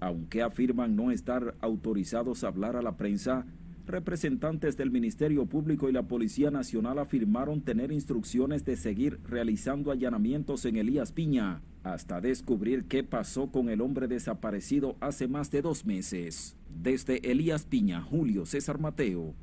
Aunque 0.00 0.42
afirman 0.42 0.96
no 0.96 1.10
estar 1.10 1.54
autorizados 1.60 2.42
a 2.42 2.48
hablar 2.48 2.76
a 2.76 2.82
la 2.82 2.96
prensa, 2.96 3.44
representantes 3.90 4.76
del 4.76 4.90
Ministerio 4.90 5.46
Público 5.46 5.88
y 5.88 5.92
la 5.92 6.04
Policía 6.04 6.50
Nacional 6.50 6.98
afirmaron 6.98 7.62
tener 7.62 7.92
instrucciones 7.92 8.64
de 8.64 8.76
seguir 8.76 9.20
realizando 9.24 9.90
allanamientos 9.90 10.64
en 10.64 10.76
Elías 10.76 11.12
Piña 11.12 11.62
hasta 11.82 12.20
descubrir 12.20 12.84
qué 12.84 13.04
pasó 13.04 13.50
con 13.50 13.68
el 13.68 13.80
hombre 13.80 14.08
desaparecido 14.08 14.96
hace 15.00 15.28
más 15.28 15.50
de 15.50 15.62
dos 15.62 15.84
meses. 15.84 16.56
Desde 16.68 17.30
Elías 17.30 17.64
Piña, 17.64 18.02
Julio 18.02 18.46
César 18.46 18.78
Mateo, 18.78 19.34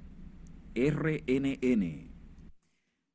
RNN. 0.75 2.07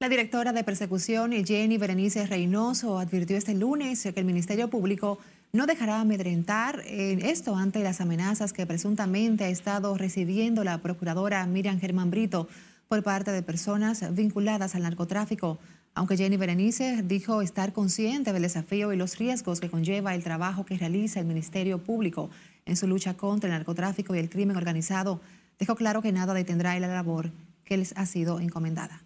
La 0.01 0.09
directora 0.09 0.53
de 0.53 0.65
persecución, 0.65 1.31
Jenny 1.31 1.79
Berenice 1.79 2.27
Reynoso, 2.27 2.99
advirtió 2.99 3.37
este 3.37 3.55
lunes 3.55 4.03
que 4.03 4.19
el 4.19 4.27
Ministerio 4.27 4.69
Público 4.69 5.21
no 5.53 5.67
dejará 5.67 6.01
amedrentar 6.01 6.83
en 6.87 7.21
esto 7.21 7.57
ante 7.57 7.83
las 7.83 8.01
amenazas 8.01 8.53
que 8.53 8.67
presuntamente 8.67 9.45
ha 9.45 9.49
estado 9.49 9.97
recibiendo 9.97 10.65
la 10.65 10.79
procuradora 10.79 11.47
Miriam 11.47 11.79
Germán 11.79 12.11
Brito 12.11 12.49
por 12.89 13.03
parte 13.03 13.31
de 13.33 13.43
personas 13.43 14.15
vinculadas 14.15 14.75
al 14.75 14.83
narcotráfico. 14.83 15.59
Aunque 15.95 16.17
Jenny 16.17 16.37
Berenice 16.37 17.03
dijo 17.03 17.43
estar 17.43 17.73
consciente 17.73 18.33
del 18.33 18.43
desafío 18.43 18.93
y 18.93 18.97
los 18.97 19.19
riesgos 19.19 19.61
que 19.61 19.69
conlleva 19.69 20.15
el 20.15 20.25
trabajo 20.25 20.65
que 20.65 20.79
realiza 20.79 21.21
el 21.21 21.27
Ministerio 21.27 21.79
Público 21.79 22.31
en 22.65 22.77
su 22.77 22.87
lucha 22.87 23.15
contra 23.15 23.49
el 23.49 23.55
narcotráfico 23.55 24.15
y 24.15 24.19
el 24.19 24.31
crimen 24.31 24.57
organizado, 24.57 25.21
dejó 25.59 25.75
claro 25.75 26.01
que 26.01 26.13
nada 26.13 26.33
detendrá 26.33 26.79
la 26.81 26.89
labor 26.89 27.31
que 27.65 27.77
les 27.77 27.93
ha 27.97 28.07
sido 28.07 28.41
encomendada 28.41 29.03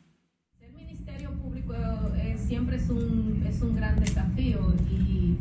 siempre 2.47 2.77
es 2.77 2.89
un, 2.89 3.45
es 3.49 3.61
un 3.61 3.75
gran 3.75 3.99
desafío 3.99 4.73
y 4.89 5.37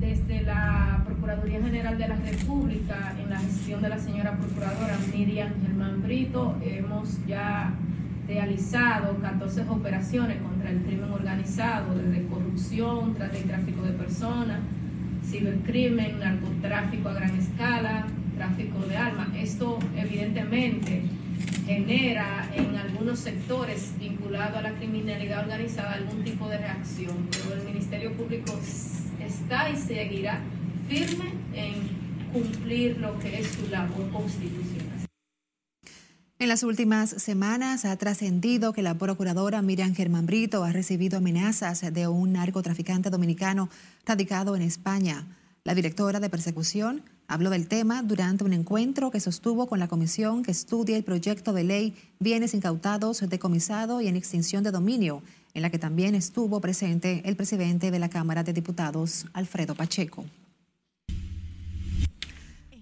desde 0.00 0.33
la 0.44 1.02
Procuraduría 1.04 1.62
General 1.62 1.96
de 1.96 2.08
la 2.08 2.16
República, 2.16 3.14
en 3.22 3.30
la 3.30 3.38
gestión 3.38 3.82
de 3.82 3.88
la 3.88 3.98
señora 3.98 4.36
Procuradora 4.36 4.96
Miriam 5.12 5.50
Germán 5.62 6.02
Brito, 6.02 6.56
hemos 6.62 7.24
ya 7.26 7.72
realizado 8.26 9.16
14 9.20 9.62
operaciones 9.68 10.38
contra 10.42 10.70
el 10.70 10.82
crimen 10.82 11.10
organizado, 11.10 11.94
desde 11.94 12.26
corrupción, 12.26 13.14
trata 13.14 13.38
y 13.38 13.42
tráfico 13.42 13.82
de 13.82 13.92
personas, 13.92 14.60
cibercrimen, 15.24 16.18
narcotráfico 16.18 17.08
a 17.08 17.14
gran 17.14 17.36
escala, 17.38 18.06
tráfico 18.36 18.80
de 18.86 18.96
armas. 18.96 19.28
Esto 19.36 19.78
evidentemente 19.96 21.02
genera 21.66 22.50
en 22.54 22.76
algunos 22.76 23.18
sectores 23.18 23.94
vinculados 23.98 24.56
a 24.58 24.62
la 24.62 24.72
criminalidad 24.72 25.44
organizada 25.44 25.94
algún 25.94 26.22
tipo 26.22 26.48
de 26.48 26.58
reacción, 26.58 27.16
pero 27.30 27.60
el 27.60 27.66
Ministerio 27.66 28.12
Público 28.12 28.52
está 29.26 29.70
y 29.70 29.76
seguirá 29.76 30.40
firme 30.88 31.32
en 31.54 32.32
cumplir 32.32 32.98
lo 32.98 33.18
que 33.18 33.40
es 33.40 33.48
su 33.48 33.68
labor 33.68 34.10
constitucional. 34.10 35.06
En 36.38 36.48
las 36.48 36.62
últimas 36.62 37.10
semanas 37.10 37.84
ha 37.84 37.96
trascendido 37.96 38.72
que 38.72 38.82
la 38.82 38.94
procuradora 38.98 39.62
Miriam 39.62 39.94
Germán 39.94 40.26
Brito 40.26 40.64
ha 40.64 40.72
recibido 40.72 41.18
amenazas 41.18 41.80
de 41.92 42.08
un 42.08 42.32
narcotraficante 42.32 43.08
dominicano 43.08 43.70
radicado 44.04 44.56
en 44.56 44.62
España. 44.62 45.26
La 45.62 45.74
directora 45.74 46.20
de 46.20 46.28
persecución 46.28 47.02
Habló 47.26 47.48
del 47.48 47.68
tema 47.68 48.02
durante 48.02 48.44
un 48.44 48.52
encuentro 48.52 49.10
que 49.10 49.18
sostuvo 49.18 49.66
con 49.66 49.78
la 49.78 49.88
comisión 49.88 50.42
que 50.42 50.50
estudia 50.50 50.96
el 50.96 51.04
proyecto 51.04 51.54
de 51.54 51.64
ley 51.64 51.94
Bienes 52.20 52.52
incautados, 52.52 53.24
decomisado 53.26 54.02
y 54.02 54.08
en 54.08 54.16
extinción 54.16 54.62
de 54.62 54.70
dominio, 54.70 55.22
en 55.54 55.62
la 55.62 55.70
que 55.70 55.78
también 55.78 56.14
estuvo 56.14 56.60
presente 56.60 57.22
el 57.24 57.36
presidente 57.36 57.90
de 57.90 57.98
la 57.98 58.10
Cámara 58.10 58.42
de 58.42 58.52
Diputados, 58.52 59.26
Alfredo 59.32 59.74
Pacheco. 59.74 60.24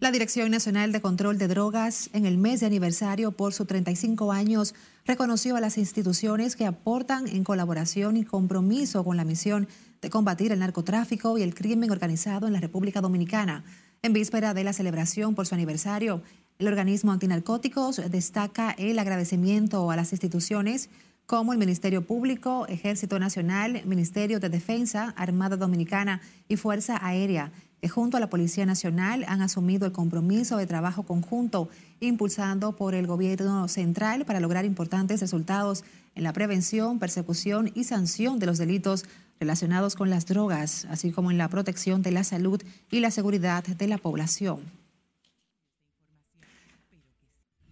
La 0.01 0.11
Dirección 0.11 0.51
Nacional 0.51 0.91
de 0.91 1.01
Control 1.01 1.39
de 1.39 1.47
Drogas, 1.47 2.11
en 2.13 2.27
el 2.27 2.37
mes 2.37 2.59
de 2.59 2.67
aniversario 2.67 3.31
por 3.31 3.53
sus 3.53 3.69
35 3.69 4.33
años, 4.33 4.75
reconoció 5.07 5.55
a 5.55 5.61
las 5.61 5.79
instituciones 5.79 6.57
que 6.57 6.67
aportan 6.67 7.29
en 7.29 7.45
colaboración 7.45 8.17
y 8.17 8.25
compromiso 8.25 9.05
con 9.05 9.17
la 9.17 9.25
misión 9.25 9.69
de 10.01 10.11
combatir 10.11 10.51
el 10.51 10.59
narcotráfico 10.59 11.39
y 11.39 11.43
el 11.43 11.55
crimen 11.55 11.93
organizado 11.93 12.49
en 12.49 12.53
la 12.53 12.59
República 12.59 13.01
Dominicana. 13.01 13.63
En 14.03 14.13
víspera 14.13 14.55
de 14.55 14.65
la 14.65 14.73
celebración 14.73 15.37
por 15.37 15.47
su 15.47 15.55
aniversario, 15.55 16.23
el 16.59 16.67
organismo 16.67 17.13
antinarcóticos 17.13 18.01
destaca 18.11 18.73
el 18.73 18.99
agradecimiento 18.99 19.89
a 19.89 19.95
las 19.95 20.11
instituciones 20.11 20.91
como 21.27 21.53
el 21.53 21.59
Ministerio 21.59 22.07
Público, 22.07 22.67
Ejército 22.69 23.19
Nacional, 23.19 23.83
Ministerio 23.85 24.41
de 24.41 24.49
Defensa, 24.49 25.15
Armada 25.17 25.57
Dominicana 25.57 26.21
y 26.49 26.57
Fuerza 26.57 26.99
Aérea, 27.01 27.53
que 27.81 27.89
junto 27.89 28.17
a 28.17 28.21
la 28.21 28.31
Policía 28.31 28.67
Nacional 28.67 29.25
han 29.27 29.43
asumido 29.43 29.87
el 29.87 29.93
compromiso 29.93 30.57
de 30.57 30.67
trabajo 30.67 31.03
conjunto 31.03 31.69
impulsado 32.01 32.77
por 32.77 32.95
el 32.95 33.07
Gobierno 33.07 33.67
Central 33.67 34.25
para 34.25 34.41
lograr 34.41 34.65
importantes 34.65 35.21
resultados 35.21 35.85
en 36.15 36.23
la 36.23 36.33
prevención, 36.33 36.99
persecución 36.99 37.73
y 37.75 37.85
sanción 37.85 38.39
de 38.39 38.47
los 38.47 38.59
delitos 38.59 39.05
relacionados 39.41 39.97
con 39.97 40.11
las 40.11 40.27
drogas, 40.27 40.87
así 40.91 41.11
como 41.11 41.31
en 41.31 41.39
la 41.39 41.49
protección 41.49 42.03
de 42.03 42.13
la 42.13 42.23
salud 42.23 42.63
y 42.91 43.01
la 43.01 43.11
seguridad 43.11 43.65
de 43.65 43.89
la 43.89 43.99
población. 43.99 44.82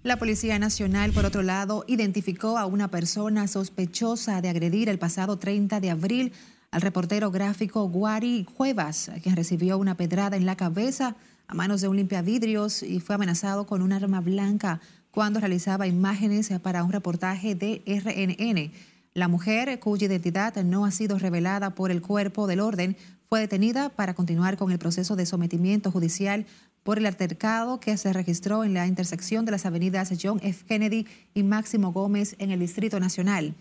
La 0.03 0.19
Policía 0.19 0.59
Nacional, 0.59 1.13
por 1.13 1.27
otro 1.27 1.43
lado, 1.43 1.85
identificó 1.87 2.57
a 2.57 2.65
una 2.65 2.89
persona 2.89 3.47
sospechosa 3.47 4.41
de 4.41 4.49
agredir 4.49 4.89
el 4.89 4.99
pasado 4.99 5.39
30 5.39 5.79
de 5.79 5.91
abril 5.91 6.33
al 6.71 6.81
reportero 6.81 7.31
gráfico 7.31 7.87
Guari 7.87 8.47
Cuevas, 8.57 9.11
quien 9.23 9.37
recibió 9.37 9.77
una 9.77 9.99
pedrada 9.99 10.39
en 10.39 10.47
la 10.47 10.57
cabeza 10.57 11.17
a 11.47 11.55
manos 11.55 11.83
de 11.83 11.89
un 11.89 11.99
limpiavidrios 11.99 12.83
y 12.83 13.01
fue 13.01 13.17
amenazado 13.17 13.67
con 13.67 13.83
un 13.83 13.93
arma 13.93 14.23
blanca 14.23 14.81
cuando 15.11 15.39
realizaba 15.39 15.87
imágenes 15.87 16.51
para 16.63 16.83
un 16.83 16.93
reportaje 16.93 17.55
de 17.55 17.83
RNN. 17.87 18.73
La 19.13 19.29
mujer, 19.29 19.81
cuya 19.81 20.07
identidad 20.07 20.57
no 20.65 20.87
ha 20.87 20.93
sido 20.93 21.19
revelada 21.19 21.75
por 21.75 21.91
el 21.91 22.01
cuerpo 22.01 22.47
del 22.47 22.61
orden, 22.61 22.97
fue 23.29 23.41
detenida 23.41 23.91
para 23.91 24.15
continuar 24.15 24.57
con 24.57 24.73
el 24.73 24.79
proceso 24.79 25.15
de 25.15 25.27
sometimiento 25.27 25.91
judicial 25.91 26.47
por 26.83 26.99
el 26.99 27.07
altercado 27.07 27.81
que 27.81 27.97
se 27.97 28.13
registró 28.13 28.65
en 28.65 28.75
la 28.75 28.87
intersección 28.87 29.45
de 29.45 29.53
las 29.53 29.67
avenidas 29.67 30.13
John 30.21 30.41
F. 30.43 30.65
Kennedy 30.67 31.07
y 31.35 31.43
Máximo 31.43 31.93
Gómez 31.93 32.37
en 32.39 32.51
el 32.51 32.61
Distrito 32.61 33.01
Nacional. 33.01 33.55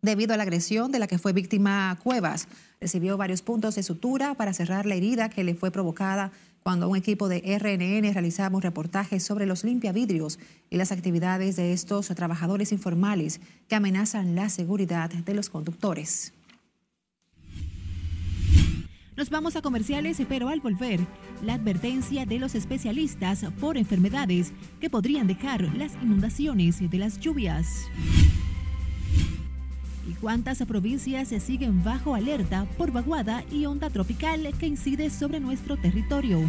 Debido 0.00 0.34
a 0.34 0.36
la 0.36 0.42
agresión 0.42 0.90
de 0.90 0.98
la 0.98 1.06
que 1.06 1.18
fue 1.18 1.32
víctima 1.32 1.96
Cuevas, 2.02 2.48
recibió 2.80 3.16
varios 3.16 3.40
puntos 3.40 3.76
de 3.76 3.84
sutura 3.84 4.34
para 4.34 4.52
cerrar 4.52 4.84
la 4.84 4.96
herida 4.96 5.28
que 5.28 5.44
le 5.44 5.54
fue 5.54 5.70
provocada 5.70 6.32
cuando 6.62 6.88
un 6.88 6.96
equipo 6.96 7.28
de 7.28 7.38
RNN 7.38 8.12
realizaba 8.12 8.56
un 8.56 8.62
reportaje 8.62 9.20
sobre 9.20 9.46
los 9.46 9.64
limpiavidrios 9.64 10.38
y 10.70 10.76
las 10.76 10.92
actividades 10.92 11.56
de 11.56 11.72
estos 11.72 12.08
trabajadores 12.08 12.72
informales 12.72 13.40
que 13.68 13.74
amenazan 13.74 14.34
la 14.34 14.48
seguridad 14.48 15.10
de 15.10 15.34
los 15.34 15.50
conductores. 15.50 16.32
Nos 19.14 19.28
vamos 19.28 19.56
a 19.56 19.62
comerciales, 19.62 20.22
pero 20.26 20.48
al 20.48 20.60
volver, 20.60 20.98
la 21.44 21.54
advertencia 21.54 22.24
de 22.24 22.38
los 22.38 22.54
especialistas 22.54 23.44
por 23.60 23.76
enfermedades 23.76 24.52
que 24.80 24.88
podrían 24.88 25.26
dejar 25.26 25.62
las 25.76 25.92
inundaciones 26.02 26.90
de 26.90 26.98
las 26.98 27.20
lluvias. 27.20 27.66
¿Y 30.08 30.14
cuántas 30.14 30.64
provincias 30.64 31.28
se 31.28 31.40
siguen 31.40 31.84
bajo 31.84 32.14
alerta 32.14 32.66
por 32.78 32.90
vaguada 32.90 33.44
y 33.52 33.66
onda 33.66 33.90
tropical 33.90 34.50
que 34.58 34.66
incide 34.66 35.10
sobre 35.10 35.40
nuestro 35.40 35.76
territorio? 35.76 36.40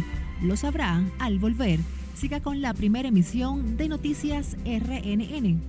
Lo 0.42 0.56
sabrá 0.56 1.04
al 1.18 1.38
volver. 1.38 1.80
Siga 2.14 2.40
con 2.40 2.62
la 2.62 2.72
primera 2.72 3.08
emisión 3.08 3.76
de 3.76 3.88
Noticias 3.88 4.56
RNN. 4.64 5.60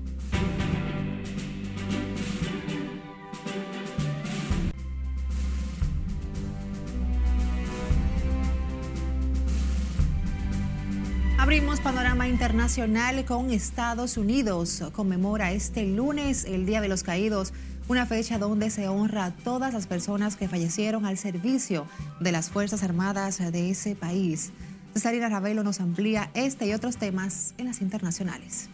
Abrimos 11.46 11.80
panorama 11.80 12.28
internacional 12.28 13.24
con 13.24 13.52
Estados 13.52 14.18
Unidos. 14.18 14.82
Conmemora 14.94 15.52
este 15.52 15.86
lunes 15.86 16.44
el 16.44 16.66
Día 16.66 16.82
de 16.82 16.88
los 16.88 17.04
Caídos 17.04 17.54
una 17.88 18.08
fecha 18.08 18.40
donde 18.40 18.72
se 18.72 18.88
honra 18.88 19.26
a 19.26 19.32
todas 19.32 19.72
las 19.72 19.86
personas 19.86 20.38
que 20.38 20.48
fallecieron 20.48 21.06
al 21.06 21.20
servicio 21.20 21.86
de 22.20 22.32
las 22.32 22.50
Fuerzas 22.50 22.82
Armadas 22.82 23.38
de 23.52 23.70
ese 23.70 23.94
país. 23.94 24.54
Cesarina 24.96 25.30
Ravelo 25.30 25.64
nos 25.64 25.82
amplía 25.82 26.32
este 26.34 26.66
y 26.66 26.74
otros 26.74 26.98
temas 26.98 27.54
en 27.60 27.68
las 27.68 27.80
internacionales. 27.80 28.72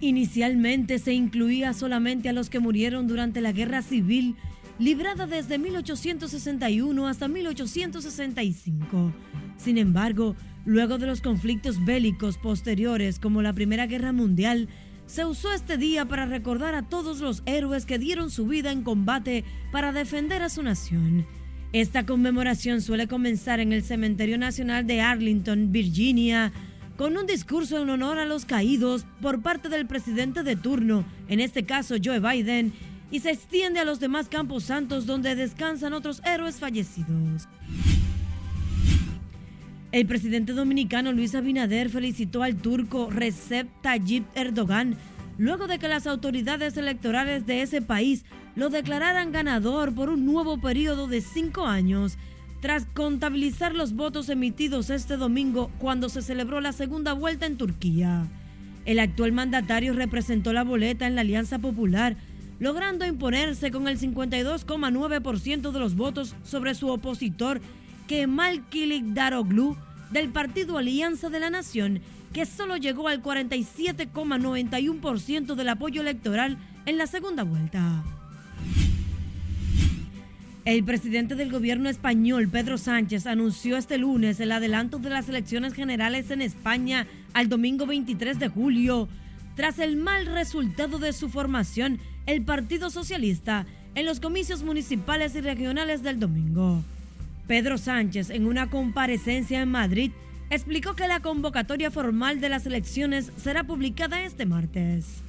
Inicialmente 0.00 0.98
se 0.98 1.12
incluía 1.12 1.74
solamente 1.74 2.30
a 2.30 2.32
los 2.32 2.48
que 2.48 2.58
murieron 2.58 3.06
durante 3.06 3.42
la 3.42 3.52
Guerra 3.52 3.82
Civil, 3.82 4.34
librada 4.78 5.26
desde 5.26 5.58
1861 5.58 7.08
hasta 7.08 7.28
1865. 7.28 9.12
Sin 9.56 9.78
embargo, 9.78 10.36
luego 10.64 10.98
de 10.98 11.06
los 11.06 11.20
conflictos 11.20 11.84
bélicos 11.84 12.38
posteriores 12.38 13.18
como 13.18 13.42
la 13.42 13.52
Primera 13.52 13.86
Guerra 13.86 14.12
Mundial, 14.12 14.68
se 15.06 15.24
usó 15.24 15.52
este 15.52 15.78
día 15.78 16.06
para 16.06 16.26
recordar 16.26 16.74
a 16.74 16.82
todos 16.82 17.20
los 17.20 17.42
héroes 17.46 17.86
que 17.86 17.98
dieron 17.98 18.30
su 18.30 18.46
vida 18.46 18.72
en 18.72 18.82
combate 18.82 19.44
para 19.70 19.92
defender 19.92 20.42
a 20.42 20.48
su 20.48 20.62
nación. 20.62 21.26
Esta 21.72 22.04
conmemoración 22.04 22.80
suele 22.80 23.06
comenzar 23.06 23.60
en 23.60 23.72
el 23.72 23.82
Cementerio 23.82 24.38
Nacional 24.38 24.86
de 24.86 25.00
Arlington, 25.00 25.72
Virginia, 25.72 26.52
con 26.96 27.16
un 27.16 27.26
discurso 27.26 27.80
en 27.80 27.90
honor 27.90 28.18
a 28.18 28.24
los 28.24 28.46
caídos 28.46 29.06
por 29.20 29.42
parte 29.42 29.68
del 29.68 29.86
presidente 29.86 30.42
de 30.42 30.56
turno, 30.56 31.04
en 31.28 31.40
este 31.40 31.64
caso 31.64 31.96
Joe 32.02 32.20
Biden, 32.20 32.72
y 33.10 33.20
se 33.20 33.30
extiende 33.30 33.80
a 33.80 33.84
los 33.84 34.00
demás 34.00 34.28
campos 34.28 34.64
santos 34.64 35.06
donde 35.06 35.34
descansan 35.34 35.92
otros 35.92 36.22
héroes 36.24 36.56
fallecidos. 36.56 37.48
El 39.92 40.06
presidente 40.06 40.52
dominicano 40.52 41.12
Luis 41.12 41.34
Abinader 41.34 41.88
felicitó 41.88 42.42
al 42.42 42.56
turco 42.56 43.08
Recep 43.10 43.68
Tayyip 43.82 44.26
Erdogan 44.34 44.96
luego 45.38 45.66
de 45.66 45.78
que 45.78 45.88
las 45.88 46.06
autoridades 46.06 46.76
electorales 46.76 47.46
de 47.46 47.62
ese 47.62 47.82
país 47.82 48.24
lo 48.54 48.70
declararan 48.70 49.32
ganador 49.32 49.94
por 49.94 50.08
un 50.08 50.24
nuevo 50.24 50.58
periodo 50.58 51.06
de 51.06 51.20
cinco 51.20 51.66
años, 51.66 52.16
tras 52.60 52.86
contabilizar 52.86 53.74
los 53.74 53.92
votos 53.92 54.28
emitidos 54.28 54.90
este 54.90 55.16
domingo 55.16 55.70
cuando 55.78 56.08
se 56.08 56.22
celebró 56.22 56.60
la 56.60 56.72
segunda 56.72 57.12
vuelta 57.12 57.46
en 57.46 57.58
Turquía. 57.58 58.26
El 58.86 58.98
actual 58.98 59.32
mandatario 59.32 59.92
representó 59.92 60.52
la 60.52 60.64
boleta 60.64 61.06
en 61.06 61.16
la 61.16 61.20
Alianza 61.20 61.58
Popular, 61.58 62.16
logrando 62.58 63.06
imponerse 63.06 63.70
con 63.70 63.86
el 63.88 63.98
52,9% 63.98 65.70
de 65.70 65.78
los 65.78 65.94
votos 65.94 66.34
sobre 66.42 66.74
su 66.74 66.88
opositor, 66.88 67.60
Kemal 68.08 68.64
Daroglu, 69.14 69.76
del 70.10 70.30
partido 70.30 70.78
Alianza 70.78 71.28
de 71.28 71.40
la 71.40 71.50
Nación, 71.50 72.00
que 72.32 72.46
solo 72.46 72.76
llegó 72.76 73.08
al 73.08 73.20
47,91% 73.22 75.54
del 75.54 75.68
apoyo 75.68 76.02
electoral 76.02 76.58
en 76.86 76.98
la 76.98 77.06
segunda 77.06 77.44
vuelta. 77.44 78.02
El 80.64 80.82
presidente 80.82 81.36
del 81.36 81.52
gobierno 81.52 81.88
español, 81.88 82.48
Pedro 82.48 82.76
Sánchez, 82.76 83.28
anunció 83.28 83.76
este 83.76 83.98
lunes 83.98 84.40
el 84.40 84.50
adelanto 84.50 84.98
de 84.98 85.10
las 85.10 85.28
elecciones 85.28 85.74
generales 85.74 86.32
en 86.32 86.42
España 86.42 87.06
al 87.34 87.48
domingo 87.48 87.86
23 87.86 88.40
de 88.40 88.48
julio, 88.48 89.08
tras 89.54 89.78
el 89.78 89.94
mal 89.96 90.26
resultado 90.26 90.98
de 90.98 91.12
su 91.12 91.28
formación, 91.28 92.00
el 92.26 92.42
Partido 92.42 92.90
Socialista, 92.90 93.66
en 93.94 94.04
los 94.04 94.20
comicios 94.20 94.62
municipales 94.62 95.34
y 95.34 95.40
regionales 95.40 96.02
del 96.02 96.20
domingo. 96.20 96.82
Pedro 97.46 97.78
Sánchez, 97.78 98.30
en 98.30 98.46
una 98.46 98.68
comparecencia 98.68 99.62
en 99.62 99.70
Madrid, 99.70 100.10
explicó 100.50 100.94
que 100.94 101.08
la 101.08 101.20
convocatoria 101.20 101.90
formal 101.90 102.40
de 102.40 102.48
las 102.48 102.66
elecciones 102.66 103.32
será 103.36 103.64
publicada 103.64 104.22
este 104.22 104.44
martes. 104.44 105.22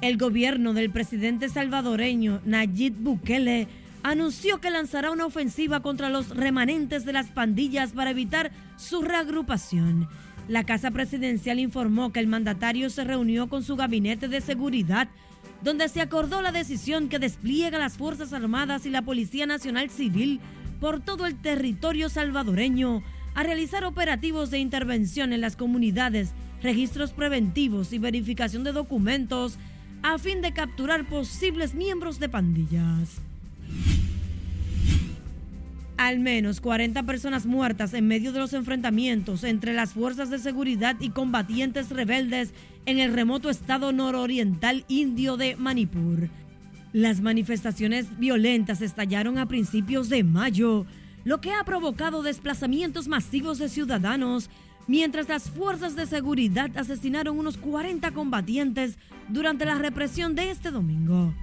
El 0.00 0.18
gobierno 0.18 0.74
del 0.74 0.90
presidente 0.90 1.48
salvadoreño 1.48 2.40
Nayib 2.44 2.94
Bukele 2.94 3.68
anunció 4.02 4.60
que 4.60 4.70
lanzará 4.70 5.10
una 5.10 5.26
ofensiva 5.26 5.80
contra 5.80 6.10
los 6.10 6.30
remanentes 6.30 7.04
de 7.04 7.12
las 7.12 7.30
pandillas 7.30 7.92
para 7.92 8.10
evitar 8.10 8.50
su 8.76 9.02
reagrupación. 9.02 10.08
La 10.48 10.62
Casa 10.62 10.92
Presidencial 10.92 11.58
informó 11.58 12.12
que 12.12 12.20
el 12.20 12.28
mandatario 12.28 12.88
se 12.88 13.02
reunió 13.02 13.48
con 13.48 13.64
su 13.64 13.74
gabinete 13.74 14.28
de 14.28 14.40
seguridad, 14.40 15.08
donde 15.62 15.88
se 15.88 16.00
acordó 16.00 16.40
la 16.40 16.52
decisión 16.52 17.08
que 17.08 17.18
despliega 17.18 17.78
las 17.78 17.96
Fuerzas 17.96 18.32
Armadas 18.32 18.86
y 18.86 18.90
la 18.90 19.02
Policía 19.02 19.46
Nacional 19.46 19.90
Civil 19.90 20.40
por 20.80 21.00
todo 21.00 21.26
el 21.26 21.34
territorio 21.34 22.08
salvadoreño 22.08 23.02
a 23.34 23.42
realizar 23.42 23.84
operativos 23.84 24.50
de 24.50 24.58
intervención 24.58 25.32
en 25.32 25.40
las 25.40 25.56
comunidades, 25.56 26.32
registros 26.62 27.12
preventivos 27.12 27.92
y 27.92 27.98
verificación 27.98 28.62
de 28.62 28.72
documentos 28.72 29.58
a 30.02 30.18
fin 30.18 30.42
de 30.42 30.52
capturar 30.52 31.08
posibles 31.08 31.74
miembros 31.74 32.20
de 32.20 32.28
pandillas. 32.28 33.20
Al 35.96 36.18
menos 36.18 36.60
40 36.60 37.04
personas 37.04 37.46
muertas 37.46 37.94
en 37.94 38.06
medio 38.06 38.32
de 38.32 38.38
los 38.38 38.52
enfrentamientos 38.52 39.44
entre 39.44 39.72
las 39.72 39.94
fuerzas 39.94 40.28
de 40.28 40.38
seguridad 40.38 40.96
y 41.00 41.08
combatientes 41.08 41.88
rebeldes 41.88 42.52
en 42.84 42.98
el 42.98 43.14
remoto 43.14 43.48
estado 43.48 43.92
nororiental 43.92 44.84
indio 44.88 45.38
de 45.38 45.56
Manipur. 45.56 46.28
Las 46.92 47.22
manifestaciones 47.22 48.18
violentas 48.18 48.82
estallaron 48.82 49.38
a 49.38 49.46
principios 49.46 50.10
de 50.10 50.22
mayo, 50.22 50.84
lo 51.24 51.40
que 51.40 51.52
ha 51.52 51.64
provocado 51.64 52.22
desplazamientos 52.22 53.08
masivos 53.08 53.58
de 53.58 53.70
ciudadanos 53.70 54.50
mientras 54.86 55.28
las 55.28 55.50
fuerzas 55.50 55.96
de 55.96 56.06
seguridad 56.06 56.70
asesinaron 56.76 57.38
unos 57.38 57.56
40 57.56 58.12
combatientes 58.12 58.98
durante 59.28 59.64
la 59.64 59.76
represión 59.76 60.34
de 60.34 60.50
este 60.50 60.70
domingo. 60.70 61.34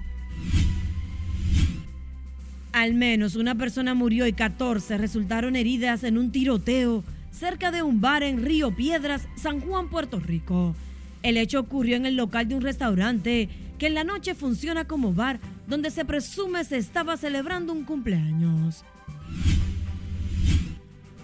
Al 2.74 2.92
menos 2.92 3.36
una 3.36 3.54
persona 3.54 3.94
murió 3.94 4.26
y 4.26 4.32
14 4.32 4.98
resultaron 4.98 5.54
heridas 5.54 6.02
en 6.02 6.18
un 6.18 6.32
tiroteo 6.32 7.04
cerca 7.30 7.70
de 7.70 7.84
un 7.84 8.00
bar 8.00 8.24
en 8.24 8.44
Río 8.44 8.74
Piedras, 8.74 9.28
San 9.36 9.60
Juan, 9.60 9.88
Puerto 9.88 10.18
Rico. 10.18 10.74
El 11.22 11.36
hecho 11.36 11.60
ocurrió 11.60 11.94
en 11.94 12.04
el 12.04 12.16
local 12.16 12.48
de 12.48 12.56
un 12.56 12.62
restaurante 12.62 13.48
que 13.78 13.86
en 13.86 13.94
la 13.94 14.02
noche 14.02 14.34
funciona 14.34 14.88
como 14.88 15.12
bar 15.12 15.38
donde 15.68 15.92
se 15.92 16.04
presume 16.04 16.64
se 16.64 16.76
estaba 16.78 17.16
celebrando 17.16 17.72
un 17.72 17.84
cumpleaños. 17.84 18.84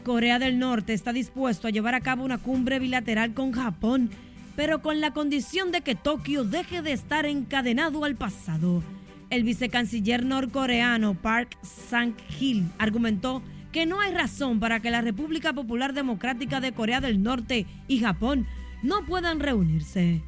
Corea 0.04 0.38
del 0.38 0.56
Norte 0.60 0.92
está 0.92 1.12
dispuesto 1.12 1.66
a 1.66 1.72
llevar 1.72 1.96
a 1.96 2.00
cabo 2.00 2.24
una 2.24 2.38
cumbre 2.38 2.78
bilateral 2.78 3.34
con 3.34 3.50
Japón, 3.50 4.08
pero 4.54 4.82
con 4.82 5.00
la 5.00 5.12
condición 5.12 5.72
de 5.72 5.80
que 5.80 5.96
Tokio 5.96 6.44
deje 6.44 6.80
de 6.80 6.92
estar 6.92 7.26
encadenado 7.26 8.04
al 8.04 8.14
pasado. 8.14 8.84
El 9.30 9.44
vicecanciller 9.44 10.24
norcoreano 10.24 11.14
Park 11.14 11.56
Sang-hil 11.62 12.68
argumentó 12.78 13.42
que 13.70 13.86
no 13.86 14.00
hay 14.00 14.12
razón 14.12 14.58
para 14.58 14.80
que 14.80 14.90
la 14.90 15.00
República 15.00 15.52
Popular 15.52 15.94
Democrática 15.94 16.60
de 16.60 16.72
Corea 16.72 17.00
del 17.00 17.22
Norte 17.22 17.66
y 17.86 18.00
Japón 18.00 18.46
no 18.82 19.06
puedan 19.06 19.38
reunirse. 19.38 20.20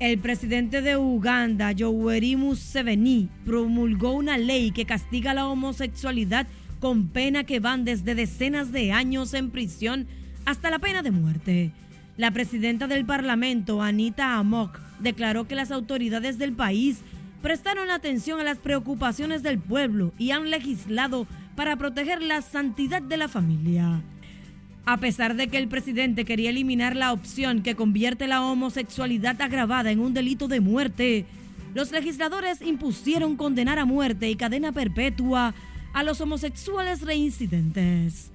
El 0.00 0.18
presidente 0.20 0.80
de 0.80 0.96
Uganda, 0.96 1.72
Yoweri 1.72 2.36
Museveni, 2.36 3.28
promulgó 3.44 4.12
una 4.12 4.38
ley 4.38 4.70
que 4.70 4.86
castiga 4.86 5.34
la 5.34 5.46
homosexualidad 5.48 6.46
con 6.80 7.08
pena 7.08 7.44
que 7.44 7.60
van 7.60 7.84
desde 7.84 8.14
decenas 8.14 8.72
de 8.72 8.92
años 8.92 9.34
en 9.34 9.50
prisión 9.50 10.06
hasta 10.46 10.70
la 10.70 10.78
pena 10.78 11.02
de 11.02 11.10
muerte. 11.10 11.72
La 12.16 12.30
presidenta 12.30 12.86
del 12.86 13.04
Parlamento, 13.04 13.82
Anita 13.82 14.38
Amok, 14.38 14.87
declaró 15.00 15.46
que 15.46 15.54
las 15.54 15.70
autoridades 15.70 16.38
del 16.38 16.52
país 16.52 17.02
prestaron 17.42 17.90
atención 17.90 18.40
a 18.40 18.44
las 18.44 18.58
preocupaciones 18.58 19.42
del 19.42 19.58
pueblo 19.58 20.12
y 20.18 20.32
han 20.32 20.50
legislado 20.50 21.26
para 21.56 21.76
proteger 21.76 22.22
la 22.22 22.42
santidad 22.42 23.02
de 23.02 23.16
la 23.16 23.28
familia. 23.28 24.02
A 24.84 24.96
pesar 24.96 25.36
de 25.36 25.48
que 25.48 25.58
el 25.58 25.68
presidente 25.68 26.24
quería 26.24 26.50
eliminar 26.50 26.96
la 26.96 27.12
opción 27.12 27.62
que 27.62 27.76
convierte 27.76 28.26
la 28.26 28.42
homosexualidad 28.42 29.40
agravada 29.42 29.90
en 29.90 30.00
un 30.00 30.14
delito 30.14 30.48
de 30.48 30.60
muerte, 30.60 31.26
los 31.74 31.92
legisladores 31.92 32.62
impusieron 32.62 33.36
condenar 33.36 33.78
a 33.78 33.84
muerte 33.84 34.30
y 34.30 34.36
cadena 34.36 34.72
perpetua 34.72 35.54
a 35.92 36.02
los 36.02 36.20
homosexuales 36.20 37.02
reincidentes. 37.02 38.30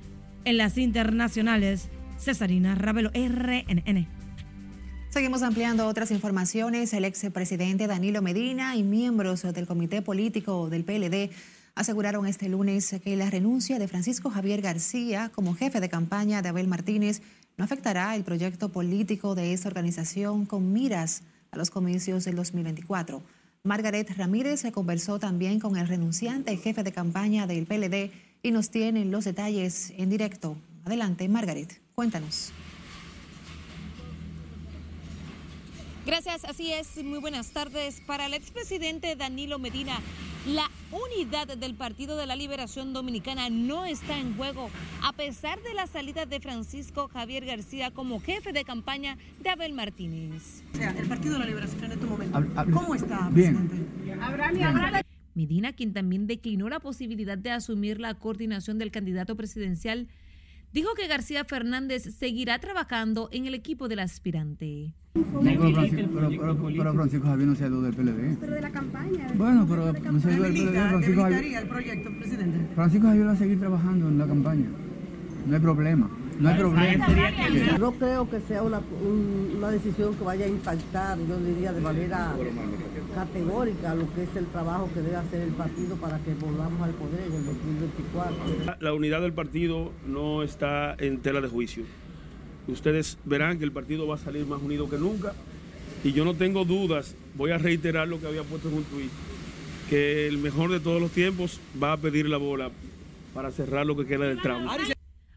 En 0.45 0.57
las 0.57 0.77
internacionales, 0.77 1.89
Cesarina 2.17 2.75
Ravelo, 2.75 3.09
RNN. 3.09 4.22
Seguimos 5.13 5.43
ampliando 5.43 5.85
otras 5.85 6.09
informaciones. 6.09 6.91
El 6.91 7.05
expresidente 7.05 7.85
Danilo 7.85 8.23
Medina 8.23 8.75
y 8.75 8.81
miembros 8.81 9.43
del 9.43 9.67
comité 9.67 10.01
político 10.01 10.71
del 10.71 10.83
PLD 10.83 11.29
aseguraron 11.75 12.25
este 12.25 12.49
lunes 12.49 12.95
que 13.03 13.15
la 13.15 13.29
renuncia 13.29 13.77
de 13.77 13.87
Francisco 13.87 14.31
Javier 14.31 14.63
García 14.63 15.29
como 15.31 15.53
jefe 15.53 15.79
de 15.79 15.87
campaña 15.87 16.41
de 16.41 16.49
Abel 16.49 16.67
Martínez 16.67 17.21
no 17.57 17.63
afectará 17.63 18.15
el 18.15 18.23
proyecto 18.23 18.69
político 18.69 19.35
de 19.35 19.53
esta 19.53 19.67
organización 19.67 20.47
con 20.47 20.73
miras 20.73 21.21
a 21.51 21.57
los 21.57 21.69
comicios 21.69 22.25
del 22.25 22.35
2024. 22.35 23.21
Margaret 23.61 24.09
Ramírez 24.17 24.61
se 24.61 24.71
conversó 24.71 25.19
también 25.19 25.59
con 25.59 25.77
el 25.77 25.87
renunciante 25.87 26.57
jefe 26.57 26.81
de 26.81 26.91
campaña 26.91 27.45
del 27.45 27.67
PLD 27.67 28.09
y 28.41 28.49
nos 28.49 28.71
tiene 28.71 29.05
los 29.05 29.25
detalles 29.25 29.93
en 29.95 30.09
directo. 30.09 30.57
Adelante, 30.85 31.29
Margaret, 31.29 31.79
cuéntanos. 31.93 32.51
Gracias, 36.05 36.43
así 36.43 36.71
es. 36.73 37.01
Muy 37.03 37.19
buenas 37.19 37.51
tardes. 37.51 38.01
Para 38.01 38.25
el 38.25 38.33
expresidente 38.33 39.15
Danilo 39.15 39.57
Medina, 39.57 39.99
la 40.45 40.69
unidad 40.91 41.57
del 41.57 41.75
Partido 41.75 42.17
de 42.17 42.25
la 42.27 42.35
Liberación 42.35 42.91
Dominicana 42.91 43.49
no 43.49 43.85
está 43.85 44.19
en 44.19 44.35
juego, 44.35 44.69
a 45.01 45.13
pesar 45.13 45.61
de 45.63 45.73
la 45.73 45.87
salida 45.87 46.25
de 46.25 46.41
Francisco 46.41 47.07
Javier 47.07 47.45
García 47.45 47.91
como 47.91 48.19
jefe 48.19 48.51
de 48.51 48.65
campaña 48.65 49.17
de 49.41 49.49
Abel 49.49 49.71
Martínez. 49.71 50.61
O 50.73 50.77
sea, 50.77 50.91
el 50.91 51.07
Partido 51.07 51.35
de 51.35 51.39
la 51.39 51.45
Liberación 51.45 51.85
en 51.85 51.91
este 51.93 52.05
momento, 52.05 52.43
¿cómo 52.73 52.95
está, 52.95 53.29
presidente? 53.33 53.75
Medina, 55.35 55.71
quien 55.71 55.93
también 55.93 56.27
declinó 56.27 56.67
la 56.67 56.81
posibilidad 56.81 57.37
de 57.37 57.51
asumir 57.51 58.01
la 58.01 58.13
coordinación 58.13 58.77
del 58.77 58.91
candidato 58.91 59.37
presidencial 59.37 60.09
dijo 60.73 60.93
que 60.95 61.07
García 61.07 61.45
Fernández 61.45 62.03
seguirá 62.17 62.59
trabajando 62.59 63.29
en 63.31 63.45
el 63.45 63.53
equipo 63.53 63.87
del 63.87 63.99
aspirante. 63.99 64.93
pero, 65.13 66.93
Francisco, 66.93 67.27
Javier 67.27 67.47
no 67.47 67.55
se 67.55 67.63
ha 67.63 67.67
ido 67.67 67.81
del 67.81 67.93
PLD. 67.93 68.37
Pero 68.39 68.53
de 68.53 68.61
la 68.61 68.71
campaña. 68.71 69.27
Bueno, 69.35 69.65
pero 69.69 69.93
no 69.93 70.19
se 70.19 70.29
ha 70.29 70.33
ido 70.33 70.43
del 70.43 70.53
PLD. 70.53 70.89
Francisco 70.89 71.21
Javier, 71.21 71.45
el 71.61 71.67
proyecto, 71.67 72.09
presidente? 72.17 72.75
Francisco 72.75 73.07
Javier 73.07 73.27
va 73.27 73.31
a 73.31 73.37
seguir 73.37 73.59
trabajando 73.59 74.09
en 74.09 74.17
la 74.17 74.27
campaña. 74.27 74.67
No 75.45 75.55
hay 75.55 75.61
problema. 75.61 76.09
No 76.39 76.49
hay 76.49 76.57
problema. 76.57 77.07
No 77.79 77.91
creo 77.93 78.29
que 78.29 78.39
sea 78.41 78.63
una, 78.63 78.81
una 79.55 79.69
decisión 79.71 80.15
que 80.15 80.23
vaya 80.23 80.45
a 80.45 80.47
impactar, 80.49 81.17
yo 81.19 81.37
diría, 81.39 81.73
de 81.73 81.81
manera 81.81 82.33
categórica 83.13 83.95
lo 83.95 84.13
que 84.13 84.23
es 84.23 84.35
el 84.35 84.47
trabajo 84.47 84.89
que 84.93 85.01
debe 85.01 85.15
hacer 85.15 85.41
el 85.41 85.51
partido 85.51 85.95
para 85.97 86.17
que 86.19 86.33
volvamos 86.33 86.81
al 86.81 86.91
poder 86.91 87.27
en 87.27 87.35
el 87.35 87.45
2024. 87.45 88.75
La 88.79 88.93
unidad 88.93 89.21
del 89.21 89.33
partido 89.33 89.91
no 90.07 90.43
está 90.43 90.95
en 90.97 91.19
tela 91.19 91.41
de 91.41 91.47
juicio. 91.47 91.83
Ustedes 92.67 93.17
verán 93.25 93.59
que 93.59 93.65
el 93.65 93.71
partido 93.71 94.07
va 94.07 94.15
a 94.15 94.17
salir 94.17 94.45
más 94.45 94.61
unido 94.61 94.89
que 94.89 94.97
nunca 94.97 95.33
y 96.03 96.11
yo 96.11 96.25
no 96.25 96.33
tengo 96.33 96.65
dudas, 96.65 97.15
voy 97.35 97.51
a 97.51 97.57
reiterar 97.57 98.07
lo 98.07 98.19
que 98.19 98.27
había 98.27 98.43
puesto 98.43 98.69
en 98.69 98.75
un 98.75 98.83
tuit, 98.83 99.11
que 99.89 100.27
el 100.27 100.37
mejor 100.37 100.71
de 100.71 100.79
todos 100.79 101.01
los 101.01 101.11
tiempos 101.11 101.59
va 101.81 101.93
a 101.93 101.97
pedir 101.97 102.27
la 102.27 102.37
bola 102.37 102.71
para 103.33 103.51
cerrar 103.51 103.85
lo 103.85 103.95
que 103.95 104.05
queda 104.05 104.25
del 104.25 104.41
tramo. 104.41 104.69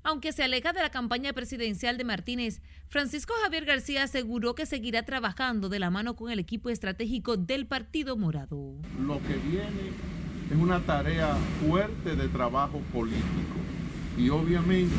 Aunque 0.08 0.30
se 0.30 0.44
aleja 0.44 0.72
de 0.72 0.82
la 0.82 0.90
campaña 0.90 1.32
presidencial 1.32 1.98
de 1.98 2.04
Martínez, 2.04 2.60
Francisco 2.86 3.34
Javier 3.42 3.64
García 3.64 4.04
aseguró 4.04 4.54
que 4.54 4.64
seguirá 4.64 5.02
trabajando 5.02 5.68
de 5.68 5.80
la 5.80 5.90
mano 5.90 6.14
con 6.14 6.30
el 6.30 6.38
equipo 6.38 6.70
estratégico 6.70 7.36
del 7.36 7.66
Partido 7.66 8.16
Morado. 8.16 8.76
Lo 9.04 9.18
que 9.18 9.34
viene 9.50 9.90
es 10.48 10.56
una 10.56 10.78
tarea 10.78 11.36
fuerte 11.60 12.14
de 12.14 12.28
trabajo 12.28 12.78
político 12.92 13.56
y 14.16 14.28
obviamente 14.28 14.94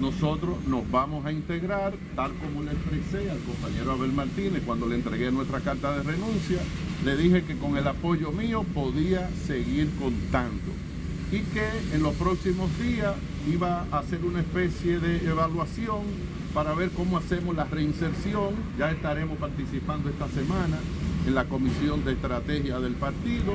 nosotros 0.00 0.56
nos 0.66 0.90
vamos 0.90 1.24
a 1.24 1.30
integrar, 1.30 1.94
tal 2.16 2.32
como 2.34 2.64
le 2.64 2.72
expresé 2.72 3.30
al 3.30 3.38
compañero 3.38 3.92
Abel 3.92 4.10
Martínez 4.10 4.64
cuando 4.66 4.88
le 4.88 4.96
entregué 4.96 5.30
nuestra 5.30 5.60
carta 5.60 5.96
de 5.96 6.02
renuncia, 6.02 6.58
le 7.04 7.16
dije 7.16 7.44
que 7.44 7.56
con 7.58 7.76
el 7.76 7.86
apoyo 7.86 8.32
mío 8.32 8.64
podía 8.74 9.30
seguir 9.46 9.88
contando 10.00 10.72
y 11.30 11.42
que 11.42 11.94
en 11.94 12.02
los 12.02 12.16
próximos 12.16 12.76
días 12.80 13.14
iba 13.48 13.86
a 13.90 13.98
hacer 13.98 14.24
una 14.24 14.40
especie 14.40 14.98
de 14.98 15.28
evaluación 15.28 16.02
para 16.54 16.74
ver 16.74 16.90
cómo 16.90 17.16
hacemos 17.16 17.56
la 17.56 17.64
reinserción. 17.64 18.54
Ya 18.78 18.90
estaremos 18.90 19.38
participando 19.38 20.08
esta 20.10 20.28
semana 20.28 20.78
en 21.26 21.34
la 21.34 21.44
comisión 21.44 22.04
de 22.04 22.12
estrategia 22.12 22.78
del 22.78 22.94
partido. 22.94 23.54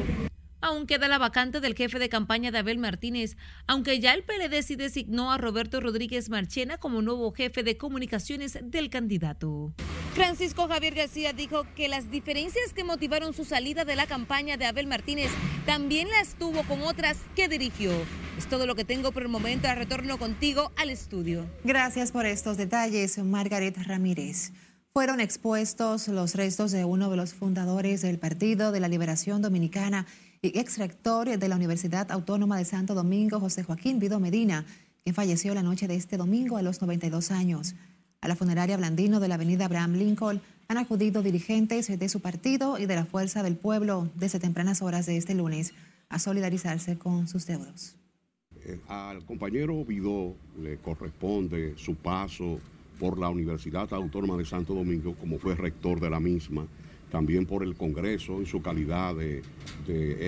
Aún 0.60 0.88
queda 0.88 1.08
la 1.08 1.20
vacante 1.20 1.62
del 1.62 1.76
jefe 1.76 2.00
de 2.00 2.10
campaña 2.10 2.50
de 2.50 2.58
Abel 2.58 2.80
Martínez, 2.80 3.38
aunque 3.68 4.00
ya 4.00 4.14
el 4.14 4.24
PLD 4.24 4.64
sí 4.64 4.76
designó 4.76 5.32
a 5.32 5.38
Roberto 5.38 5.80
Rodríguez 5.80 6.30
Marchena 6.30 6.78
como 6.78 7.04
nuevo 7.04 7.32
jefe 7.32 7.62
de 7.62 7.78
comunicaciones 7.78 8.58
del 8.64 8.90
candidato. 8.90 9.74
Francisco 10.16 10.68
Javier 10.68 10.96
García 10.96 11.32
dijo 11.32 11.68
que 11.76 11.88
las 11.88 12.10
diferencias 12.10 12.74
que 12.74 12.84
motivaron 12.84 13.34
su 13.34 13.46
salida 13.46 13.86
de 13.86 13.96
la 13.96 14.08
campaña 14.08 14.58
de 14.58 14.66
Abel 14.66 14.88
Martínez 14.88 15.30
también 15.68 16.08
las 16.08 16.36
tuvo 16.36 16.64
con 16.64 16.82
otras 16.82 17.18
que 17.36 17.50
dirigió. 17.50 17.92
Es 18.38 18.48
todo 18.48 18.66
lo 18.66 18.74
que 18.74 18.86
tengo 18.86 19.12
por 19.12 19.24
el 19.24 19.28
momento. 19.28 19.68
Retorno 19.76 20.18
contigo 20.18 20.72
al 20.78 20.90
estudio. 20.90 21.46
Gracias 21.66 22.14
por 22.14 22.26
estos 22.26 22.56
detalles, 22.56 23.18
Margaret 23.18 23.78
Ramírez. 23.86 24.54
Fueron 24.94 25.20
expuestos 25.20 26.08
los 26.08 26.36
restos 26.36 26.72
de 26.72 26.86
uno 26.86 27.10
de 27.10 27.18
los 27.18 27.34
fundadores 27.34 28.02
del 28.02 28.18
Partido 28.18 28.72
de 28.72 28.80
la 28.80 28.88
Liberación 28.88 29.42
Dominicana 29.42 30.08
y 30.42 30.58
ex 30.58 30.78
rector 30.78 31.38
de 31.38 31.48
la 31.50 31.58
Universidad 31.58 32.12
Autónoma 32.14 32.58
de 32.58 32.64
Santo 32.64 32.96
Domingo, 32.96 33.42
José 33.42 33.64
Joaquín 33.64 34.00
Vido 34.00 34.22
Medina, 34.22 34.66
quien 35.04 35.16
falleció 35.16 35.54
la 35.54 35.64
noche 35.64 35.90
de 35.90 35.96
este 35.96 36.16
domingo 36.16 36.56
a 36.56 36.62
los 36.62 36.82
92 36.82 37.30
años. 37.32 37.76
A 38.22 38.30
la 38.30 38.38
funeraria 38.38 38.78
Blandino 38.78 39.20
de 39.20 39.28
la 39.28 39.36
avenida 39.36 39.66
Abraham 39.66 39.94
Lincoln 39.96 40.42
han 40.68 40.78
acudido 40.78 41.22
dirigentes 41.22 41.88
de 41.98 42.10
su 42.10 42.20
partido 42.20 42.78
y 42.78 42.86
de 42.86 42.96
la 42.96 43.06
Fuerza 43.06 43.44
del 43.44 43.56
Pueblo 43.56 44.10
desde 44.16 44.40
tempranas 44.40 44.82
horas 44.82 45.06
de 45.06 45.18
este 45.18 45.34
lunes 45.34 45.74
a 46.10 46.20
solidarizarse 46.20 46.98
con 46.98 47.28
sus 47.28 47.46
deudos. 47.46 47.96
Eh, 48.66 48.80
al 48.88 49.24
compañero 49.26 49.86
Vidó 49.86 50.36
le 50.62 50.78
corresponde 50.78 51.76
su 51.78 51.96
paso 51.96 52.60
por 53.00 53.18
la 53.18 53.30
Universidad 53.30 53.94
Autónoma 53.94 54.38
de 54.38 54.46
Santo 54.46 54.74
Domingo 54.74 55.16
como 55.16 55.38
fue 55.38 55.56
rector 55.56 56.00
de 56.00 56.10
la 56.10 56.20
misma 56.20 56.68
también 57.10 57.46
por 57.46 57.64
el 57.64 57.76
Congreso 57.76 58.38
en 58.38 58.46
su 58.46 58.62
calidad 58.62 59.16
de, 59.16 59.42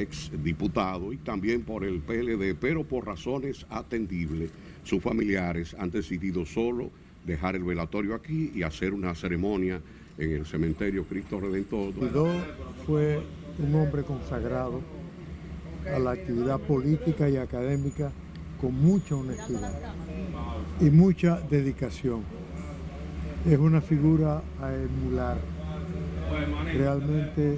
ex 0.01 0.31
diputado 0.43 1.11
y 1.11 1.17
también 1.17 1.63
por 1.63 1.83
el 1.83 1.99
PLD, 1.99 2.55
pero 2.59 2.85
por 2.85 3.05
razones 3.05 3.65
atendibles, 3.69 4.51
sus 4.83 5.03
familiares 5.03 5.75
han 5.77 5.91
decidido 5.91 6.45
solo 6.45 6.89
dejar 7.25 7.55
el 7.55 7.63
velatorio 7.63 8.15
aquí 8.15 8.51
y 8.55 8.63
hacer 8.63 8.93
una 8.93 9.13
ceremonia 9.13 9.81
en 10.19 10.31
el 10.31 10.45
cementerio 10.45 11.05
Cristo 11.05 11.39
Redentor. 11.39 11.93
Guidó 11.93 12.27
fue 12.85 13.21
un 13.57 13.75
hombre 13.75 14.03
consagrado 14.03 14.81
a 15.93 15.97
la 15.97 16.11
actividad 16.11 16.59
política 16.59 17.29
y 17.29 17.37
académica 17.37 18.11
con 18.61 18.73
mucha 18.75 19.15
honestidad 19.15 19.73
y 20.79 20.89
mucha 20.89 21.39
dedicación. 21.49 22.23
Es 23.49 23.57
una 23.57 23.81
figura 23.81 24.43
a 24.61 24.73
emular 24.73 25.37
Realmente 26.73 27.57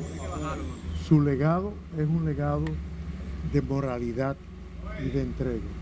su 1.08 1.22
legado 1.22 1.74
es 1.98 2.08
un 2.08 2.26
legado 2.26 2.64
de 3.52 3.62
moralidad 3.62 4.38
y 5.06 5.10
de 5.10 5.22
entrega. 5.22 5.81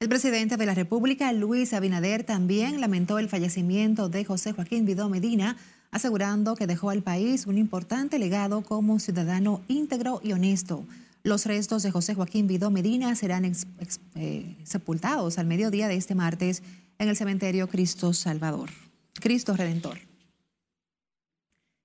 El 0.00 0.08
presidente 0.08 0.56
de 0.56 0.64
la 0.64 0.72
República, 0.72 1.30
Luis 1.34 1.74
Abinader, 1.74 2.24
también 2.24 2.80
lamentó 2.80 3.18
el 3.18 3.28
fallecimiento 3.28 4.08
de 4.08 4.24
José 4.24 4.52
Joaquín 4.52 4.86
Vidó 4.86 5.10
Medina, 5.10 5.58
asegurando 5.90 6.56
que 6.56 6.66
dejó 6.66 6.88
al 6.88 7.02
país 7.02 7.44
un 7.44 7.58
importante 7.58 8.18
legado 8.18 8.62
como 8.62 8.98
ciudadano 8.98 9.60
íntegro 9.68 10.22
y 10.24 10.32
honesto. 10.32 10.86
Los 11.22 11.44
restos 11.44 11.82
de 11.82 11.90
José 11.90 12.14
Joaquín 12.14 12.46
Vidó 12.46 12.70
Medina 12.70 13.14
serán 13.14 13.44
eh, 14.14 14.56
sepultados 14.64 15.36
al 15.36 15.46
mediodía 15.46 15.86
de 15.86 15.96
este 15.96 16.14
martes 16.14 16.62
en 16.98 17.10
el 17.10 17.16
cementerio 17.16 17.68
Cristo 17.68 18.14
Salvador, 18.14 18.70
Cristo 19.20 19.54
Redentor. 19.54 19.98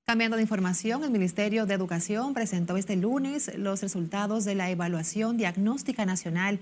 Cambiando 0.06 0.38
de 0.38 0.43
información, 0.43 1.04
el 1.04 1.12
Ministerio 1.12 1.65
de 1.65 1.73
Educación 1.73 2.34
presentó 2.34 2.78
este 2.78 2.95
lunes 2.95 3.51
los 3.58 3.82
resultados 3.82 4.45
de 4.45 4.56
la 4.56 4.69
evaluación 4.69 5.36
diagnóstica 5.36 6.06
nacional 6.06 6.62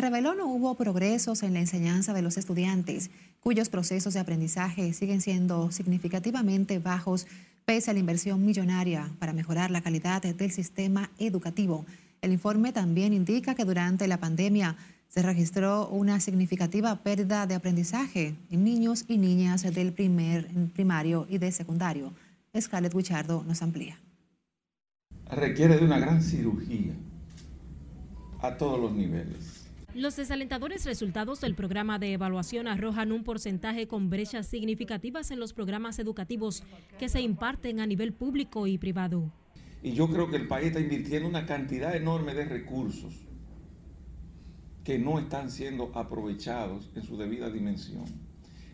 reveló 0.00 0.34
no 0.34 0.46
hubo 0.46 0.74
progresos 0.74 1.42
en 1.42 1.52
la 1.52 1.60
enseñanza 1.60 2.14
de 2.14 2.22
los 2.22 2.38
estudiantes, 2.38 3.10
cuyos 3.40 3.68
procesos 3.68 4.14
de 4.14 4.20
aprendizaje 4.20 4.94
siguen 4.94 5.20
siendo 5.20 5.70
significativamente 5.70 6.78
bajos 6.78 7.26
pese 7.66 7.90
a 7.90 7.94
la 7.94 8.00
inversión 8.00 8.44
millonaria 8.44 9.10
para 9.18 9.32
mejorar 9.32 9.70
la 9.70 9.82
calidad 9.82 10.22
del 10.22 10.50
sistema 10.50 11.10
educativo. 11.18 11.84
El 12.22 12.32
informe 12.32 12.72
también 12.72 13.12
indica 13.12 13.54
que 13.54 13.64
durante 13.64 14.08
la 14.08 14.18
pandemia 14.18 14.76
se 15.08 15.20
registró 15.20 15.88
una 15.88 16.20
significativa 16.20 17.02
pérdida 17.02 17.46
de 17.46 17.54
aprendizaje 17.54 18.34
en 18.50 18.64
niños 18.64 19.04
y 19.08 19.18
niñas 19.18 19.62
del 19.62 19.92
primer 19.92 20.48
primario 20.72 21.26
y 21.28 21.36
de 21.36 21.52
secundario. 21.52 22.14
Scarlett 22.58 22.94
Guichardo 22.94 23.44
nos 23.46 23.60
amplía. 23.60 23.98
Requiere 25.30 25.76
de 25.76 25.84
una 25.84 25.98
gran 25.98 26.22
cirugía 26.22 26.94
a 28.40 28.56
todos 28.56 28.80
los 28.80 28.92
niveles. 28.92 29.61
Los 29.94 30.16
desalentadores 30.16 30.86
resultados 30.86 31.42
del 31.42 31.54
programa 31.54 31.98
de 31.98 32.14
evaluación 32.14 32.66
arrojan 32.66 33.12
un 33.12 33.24
porcentaje 33.24 33.86
con 33.86 34.08
brechas 34.08 34.46
significativas 34.46 35.30
en 35.30 35.38
los 35.38 35.52
programas 35.52 35.98
educativos 35.98 36.62
que 36.98 37.10
se 37.10 37.20
imparten 37.20 37.78
a 37.78 37.86
nivel 37.86 38.14
público 38.14 38.66
y 38.66 38.78
privado. 38.78 39.30
Y 39.82 39.92
yo 39.92 40.08
creo 40.08 40.30
que 40.30 40.36
el 40.36 40.48
país 40.48 40.68
está 40.68 40.80
invirtiendo 40.80 41.28
una 41.28 41.44
cantidad 41.44 41.94
enorme 41.94 42.32
de 42.32 42.46
recursos 42.46 43.14
que 44.82 44.98
no 44.98 45.18
están 45.18 45.50
siendo 45.50 45.92
aprovechados 45.94 46.88
en 46.94 47.02
su 47.02 47.18
debida 47.18 47.50
dimensión. 47.50 48.04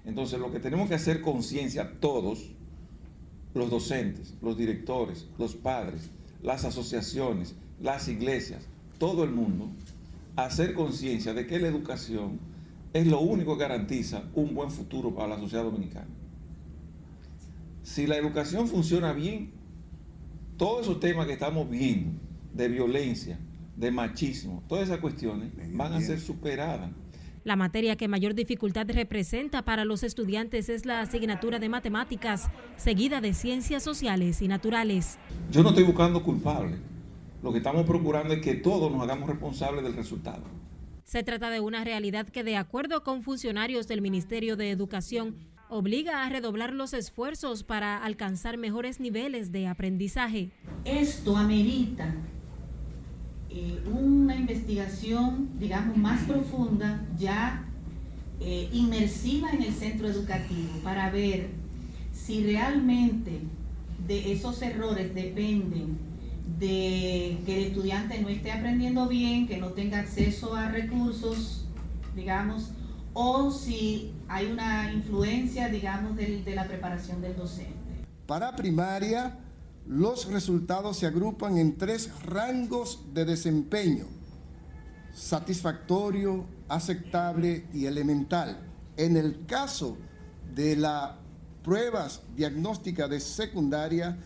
Entonces 0.05 0.39
lo 0.39 0.53
que 0.53 0.61
tenemos 0.61 0.89
que 0.89 0.95
hacer 0.95 1.21
conciencia 1.21 1.99
todos 1.99 2.53
los 3.55 3.71
docentes, 3.71 4.35
los 4.41 4.57
directores, 4.57 5.27
los 5.37 5.57
padres, 5.57 6.11
las 6.43 6.65
asociaciones, 6.65 7.57
las 7.81 8.07
iglesias, 8.07 8.69
todo 8.99 9.25
el 9.25 9.31
mundo, 9.31 9.69
hacer 10.45 10.73
conciencia 10.73 11.35
de 11.35 11.47
que 11.47 11.59
la 11.59 11.67
educación 11.67 12.39
es 12.93 13.07
lo 13.07 13.21
único 13.21 13.57
que 13.57 13.65
garantiza 13.65 14.23
un 14.35 14.55
buen 14.55 14.71
futuro 14.71 15.13
para 15.13 15.29
la 15.29 15.39
sociedad 15.39 15.65
dominicana. 15.65 16.07
Si 17.83 18.07
la 18.07 18.17
educación 18.17 18.69
funciona 18.69 19.13
bien, 19.13 19.51
todos 20.57 20.83
esos 20.83 21.01
temas 21.01 21.27
que 21.27 21.33
estamos 21.33 21.69
viendo, 21.69 22.13
de 22.55 22.69
violencia, 22.69 23.39
de 23.77 23.91
machismo, 23.91 24.63
todas 24.69 24.85
esas 24.85 25.01
cuestiones 25.01 25.51
van 25.73 25.93
a 25.93 26.01
ser 26.01 26.21
superadas. 26.21 26.91
La 27.43 27.57
materia 27.57 27.97
que 27.97 28.07
mayor 28.09 28.35
dificultad 28.35 28.87
representa 28.91 29.65
para 29.65 29.85
los 29.85 30.03
estudiantes 30.03 30.69
es 30.69 30.87
la 30.87 31.01
asignatura 31.01 31.59
de 31.59 31.69
matemáticas, 31.69 32.49
seguida 32.77 33.21
de 33.21 33.35
ciencias 33.35 33.83
sociales 33.83 34.41
y 34.43 34.49
naturales. 34.49 35.19
Yo 35.51 35.63
no 35.63 35.71
estoy 35.71 35.85
buscando 35.85 36.23
culpables. 36.23 36.79
Lo 37.43 37.53
que 37.53 37.59
estamos 37.59 37.87
procurando 37.87 38.35
es 38.35 38.41
que 38.41 38.55
todos 38.55 38.91
nos 38.91 39.03
hagamos 39.03 39.29
responsables 39.29 39.85
del 39.85 39.95
resultado. 39.95 40.43
Se 41.05 41.23
trata 41.23 41.51
de 41.51 41.61
una 41.61 41.85
realidad 41.85 42.29
que, 42.29 42.45
de 42.45 42.57
acuerdo 42.57 43.05
con 43.05 43.23
funcionarios 43.23 43.87
del 43.87 44.03
Ministerio 44.03 44.57
de 44.57 44.71
Educación, 44.71 45.37
obliga 45.71 46.25
a 46.25 46.29
redoblar 46.29 46.73
los 46.73 46.93
esfuerzos 46.95 47.63
para 47.63 48.03
alcanzar 48.03 48.59
mejores 48.59 49.01
niveles 49.01 49.53
de 49.53 49.69
aprendizaje. 49.69 50.51
Esto 50.85 51.37
amerita 51.37 52.15
eh, 53.51 53.81
una 53.87 54.35
investigación, 54.35 55.49
digamos, 55.59 55.97
más 55.97 56.25
profunda, 56.25 57.05
ya 57.19 57.65
eh, 58.41 58.69
inmersiva 58.73 59.51
en 59.51 59.63
el 59.63 59.73
centro 59.73 60.09
educativo, 60.09 60.69
para 60.83 61.11
ver 61.11 61.49
si 62.13 62.43
realmente 62.45 63.41
de 64.07 64.33
esos 64.33 64.61
errores 64.63 65.15
dependen 65.15 66.08
de 66.59 67.39
que 67.47 67.57
el 67.57 67.65
estudiante 67.69 68.21
no 68.21 68.29
esté 68.29 68.53
aprendiendo 68.53 69.07
bien, 69.07 69.47
que 69.47 69.59
no 69.59 69.69
tenga 69.69 70.01
acceso 70.01 70.55
a 70.55 70.69
recursos, 70.69 71.65
digamos, 72.15 72.71
o 73.13 73.51
si 73.51 74.13
hay 74.29 74.47
una 74.47 74.93
influencia, 74.93 75.69
digamos, 75.69 76.17
de, 76.17 76.43
de 76.43 76.55
la 76.55 76.67
preparación 76.67 77.21
del 77.21 77.37
docente. 77.37 77.75
Para 78.27 78.55
primaria, 78.57 79.39
los 79.87 80.27
resultados 80.27 80.99
se 80.99 81.07
agrupan 81.07 81.59
en 81.59 81.79
tres 81.79 82.11
rangos 82.23 83.01
de 83.15 83.25
desempeño, 83.25 84.07
satisfactorio, 85.15 86.45
aceptable 86.69 87.67
y 87.73 87.87
elemental. 87.87 88.59
En 88.97 89.17
el 89.17 89.47
caso 89.47 89.97
de 90.55 90.77
las 90.77 91.13
pruebas 91.63 92.23
diagnósticas 92.37 93.09
de 93.09 93.21
secundaria, 93.21 94.19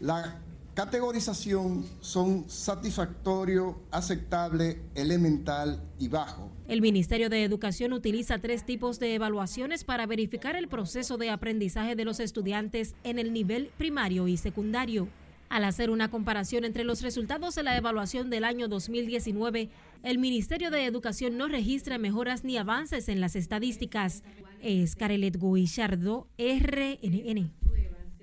la 0.00 0.38
categorización 0.74 1.84
son 2.00 2.44
satisfactorio, 2.48 3.78
aceptable, 3.90 4.82
elemental 4.94 5.82
y 5.98 6.08
bajo. 6.08 6.50
El 6.68 6.82
Ministerio 6.82 7.30
de 7.30 7.44
Educación 7.44 7.92
utiliza 7.92 8.38
tres 8.38 8.66
tipos 8.66 8.98
de 8.98 9.14
evaluaciones 9.14 9.84
para 9.84 10.06
verificar 10.06 10.56
el 10.56 10.68
proceso 10.68 11.16
de 11.16 11.30
aprendizaje 11.30 11.94
de 11.94 12.04
los 12.04 12.20
estudiantes 12.20 12.94
en 13.04 13.18
el 13.18 13.32
nivel 13.32 13.70
primario 13.76 14.26
y 14.28 14.36
secundario. 14.36 15.08
Al 15.48 15.64
hacer 15.64 15.90
una 15.90 16.10
comparación 16.10 16.64
entre 16.64 16.84
los 16.84 17.02
resultados 17.02 17.54
de 17.54 17.62
la 17.62 17.76
evaluación 17.76 18.28
del 18.28 18.44
año 18.44 18.66
2019, 18.66 19.70
el 20.02 20.18
Ministerio 20.18 20.70
de 20.70 20.84
Educación 20.84 21.36
no 21.36 21.46
registra 21.46 21.98
mejoras 21.98 22.42
ni 22.42 22.56
avances 22.56 23.08
en 23.08 23.20
las 23.20 23.36
estadísticas. 23.36 24.24
Es 24.60 24.96
Carelet 24.96 25.38
Guillardo, 25.38 26.26
RNN. 26.36 27.63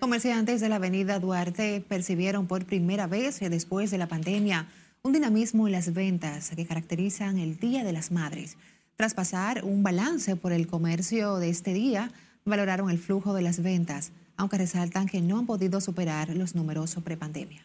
Comerciantes 0.01 0.61
de 0.61 0.67
la 0.67 0.77
avenida 0.77 1.19
Duarte 1.19 1.85
percibieron 1.87 2.47
por 2.47 2.65
primera 2.65 3.05
vez 3.05 3.39
después 3.39 3.91
de 3.91 3.99
la 3.99 4.07
pandemia 4.07 4.65
un 5.03 5.13
dinamismo 5.13 5.67
en 5.67 5.73
las 5.73 5.93
ventas 5.93 6.49
que 6.55 6.65
caracterizan 6.65 7.37
el 7.37 7.59
Día 7.59 7.83
de 7.83 7.93
las 7.93 8.09
Madres. 8.09 8.57
Tras 8.95 9.13
pasar 9.13 9.63
un 9.63 9.83
balance 9.83 10.35
por 10.35 10.53
el 10.53 10.65
comercio 10.65 11.37
de 11.37 11.49
este 11.49 11.71
día, 11.71 12.11
valoraron 12.45 12.89
el 12.89 12.97
flujo 12.97 13.35
de 13.35 13.43
las 13.43 13.61
ventas, 13.61 14.11
aunque 14.37 14.57
resaltan 14.57 15.05
que 15.05 15.21
no 15.21 15.37
han 15.37 15.45
podido 15.45 15.79
superar 15.79 16.35
los 16.35 16.55
números 16.55 16.97
prepandemia. 17.03 17.63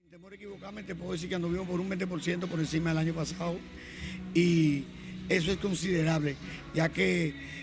Sin 0.00 0.10
temor 0.10 0.32
a 0.32 0.34
equivocarme, 0.34 0.82
te 0.82 0.96
puedo 0.96 1.12
decir 1.12 1.28
que 1.28 1.36
anduvimos 1.36 1.68
por 1.68 1.78
un 1.78 1.88
20% 1.88 2.48
por 2.48 2.58
encima 2.58 2.90
del 2.90 2.98
año 2.98 3.14
pasado 3.14 3.56
y 4.34 4.86
eso 5.28 5.52
es 5.52 5.58
considerable, 5.58 6.34
ya 6.74 6.88
que 6.88 7.59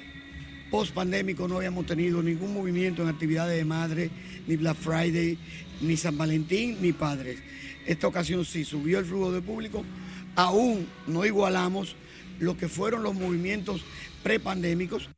post 0.70 0.94
pandémico 0.94 1.48
no 1.48 1.58
habíamos 1.58 1.86
tenido 1.86 2.22
ningún 2.22 2.54
movimiento 2.54 3.02
en 3.02 3.10
actividades 3.10 3.58
de 3.58 3.66
madre, 3.66 4.10
ni 4.48 4.56
Black 4.56 4.78
Friday, 4.78 5.38
ni 5.82 5.98
San 5.98 6.18
Valentín, 6.18 6.78
ni 6.82 6.92
padres. 6.94 7.40
Esta 7.86 8.08
ocasión 8.08 8.44
sí 8.46 8.66
subió 8.66 9.00
el 9.00 9.06
flujo 9.06 9.32
de 9.32 9.42
público, 9.42 9.84
aún 10.36 10.88
no 11.08 11.26
igualamos 11.26 11.96
lo 12.40 12.58
que 12.58 12.68
fueron 12.68 13.04
los 13.04 13.16
movimientos 13.16 13.82
prepandémicos. 14.24 15.10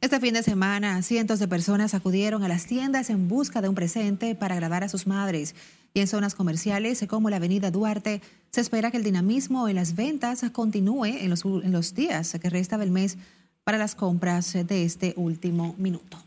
Este 0.00 0.18
fin 0.18 0.32
de 0.32 0.42
semana, 0.42 1.02
cientos 1.02 1.38
de 1.40 1.48
personas 1.48 1.92
acudieron 1.92 2.42
a 2.42 2.48
las 2.48 2.66
tiendas 2.66 3.10
en 3.10 3.28
busca 3.28 3.60
de 3.60 3.68
un 3.68 3.74
presente 3.74 4.34
para 4.34 4.54
agradar 4.54 4.82
a 4.82 4.88
sus 4.88 5.06
madres. 5.06 5.54
Y 5.92 6.00
en 6.00 6.06
zonas 6.06 6.34
comerciales 6.34 7.04
como 7.06 7.28
la 7.28 7.36
Avenida 7.36 7.70
Duarte, 7.70 8.22
se 8.50 8.60
espera 8.60 8.90
que 8.90 8.96
el 8.96 9.04
dinamismo 9.04 9.68
en 9.68 9.76
las 9.76 9.96
ventas 9.96 10.42
continúe 10.52 11.04
en 11.04 11.28
los, 11.28 11.44
en 11.44 11.72
los 11.72 11.94
días 11.94 12.36
que 12.40 12.48
resta 12.48 12.78
del 12.78 12.90
mes 12.90 13.18
para 13.64 13.78
las 13.78 13.94
compras 13.94 14.52
de 14.52 14.84
este 14.84 15.14
último 15.16 15.74
minuto. 15.78 16.18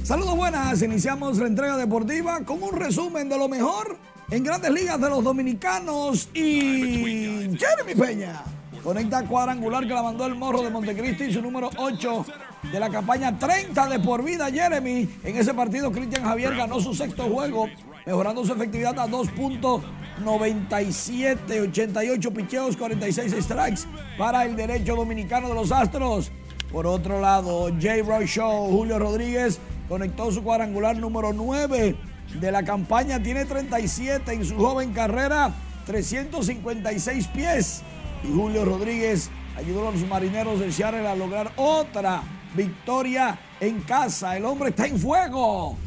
Saludos 0.05 0.37
buenas, 0.37 0.81
iniciamos 0.83 1.39
la 1.39 1.47
entrega 1.47 1.75
deportiva 1.77 2.41
con 2.41 2.61
un 2.61 2.75
resumen 2.75 3.27
de 3.27 3.39
lo 3.39 3.49
mejor 3.49 3.97
en 4.29 4.43
grandes 4.43 4.69
ligas 4.69 5.01
de 5.01 5.09
los 5.09 5.23
dominicanos 5.23 6.29
y 6.31 7.49
Jeremy 7.57 7.95
Peña. 7.97 8.43
Conecta 8.83 9.25
cuadrangular 9.25 9.87
que 9.87 9.95
la 9.95 10.03
mandó 10.03 10.27
el 10.27 10.35
morro 10.35 10.61
de 10.61 10.69
Montecristi, 10.69 11.33
su 11.33 11.41
número 11.41 11.71
8 11.77 12.23
de 12.71 12.79
la 12.79 12.91
campaña 12.91 13.39
30 13.39 13.87
de 13.87 13.97
por 13.97 14.23
vida 14.23 14.51
Jeremy. 14.51 15.09
En 15.23 15.37
ese 15.37 15.55
partido 15.55 15.91
Cristian 15.91 16.23
Javier 16.23 16.55
ganó 16.55 16.79
su 16.79 16.93
sexto 16.93 17.23
juego, 17.23 17.67
mejorando 18.05 18.45
su 18.45 18.53
efectividad 18.53 18.99
a 18.99 19.07
2.97, 19.07 21.69
88 21.69 22.31
picheos, 22.31 22.77
46 22.77 23.43
strikes 23.43 23.81
para 24.19 24.45
el 24.45 24.55
derecho 24.55 24.95
dominicano 24.95 25.49
de 25.49 25.55
los 25.55 25.71
Astros. 25.71 26.31
Por 26.71 26.85
otro 26.85 27.19
lado, 27.19 27.69
J. 27.69 28.03
Roy 28.05 28.27
Show, 28.27 28.69
Julio 28.69 28.99
Rodríguez 28.99 29.59
conectó 29.88 30.32
su 30.32 30.43
cuadrangular 30.43 30.98
número 30.98 31.34
9 31.34 31.95
de 32.39 32.52
la 32.52 32.63
campaña, 32.63 33.21
tiene 33.21 33.45
37 33.45 34.34
en 34.34 34.45
su 34.45 34.58
joven 34.58 34.93
carrera, 34.93 35.54
356 35.86 37.28
pies. 37.28 37.84
Y 38.24 38.34
Julio 38.34 38.65
Rodríguez 38.65 39.30
ayudó 39.58 39.88
a 39.88 39.91
los 39.91 40.08
marineros 40.08 40.60
de 40.60 40.71
Seattle 40.71 41.08
a 41.08 41.15
lograr 41.15 41.52
otra 41.56 42.24
victoria 42.56 43.38
en 43.60 43.82
casa. 43.82 44.36
El 44.36 44.45
hombre 44.45 44.69
está 44.69 44.88
en 44.88 44.98
fuego. 44.98 45.78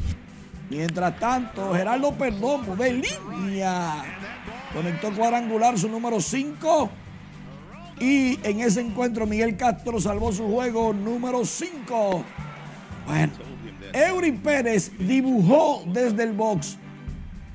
Mientras 0.69 1.19
tanto, 1.19 1.73
Gerardo 1.73 2.13
Perdomo 2.13 2.75
de 2.75 2.93
línea 2.93 4.03
conectó 4.73 5.11
cuadrangular 5.13 5.77
su 5.77 5.89
número 5.89 6.21
5. 6.21 6.89
Y 7.99 8.39
en 8.47 8.61
ese 8.61 8.81
encuentro 8.81 9.25
Miguel 9.25 9.57
Castro 9.57 9.99
salvó 9.99 10.31
su 10.31 10.47
juego 10.47 10.93
número 10.93 11.43
5. 11.43 12.23
Bueno, 13.07 13.33
Eury 13.93 14.31
Pérez 14.31 14.91
dibujó 14.99 15.83
desde 15.87 16.23
el 16.23 16.33
box. 16.33 16.77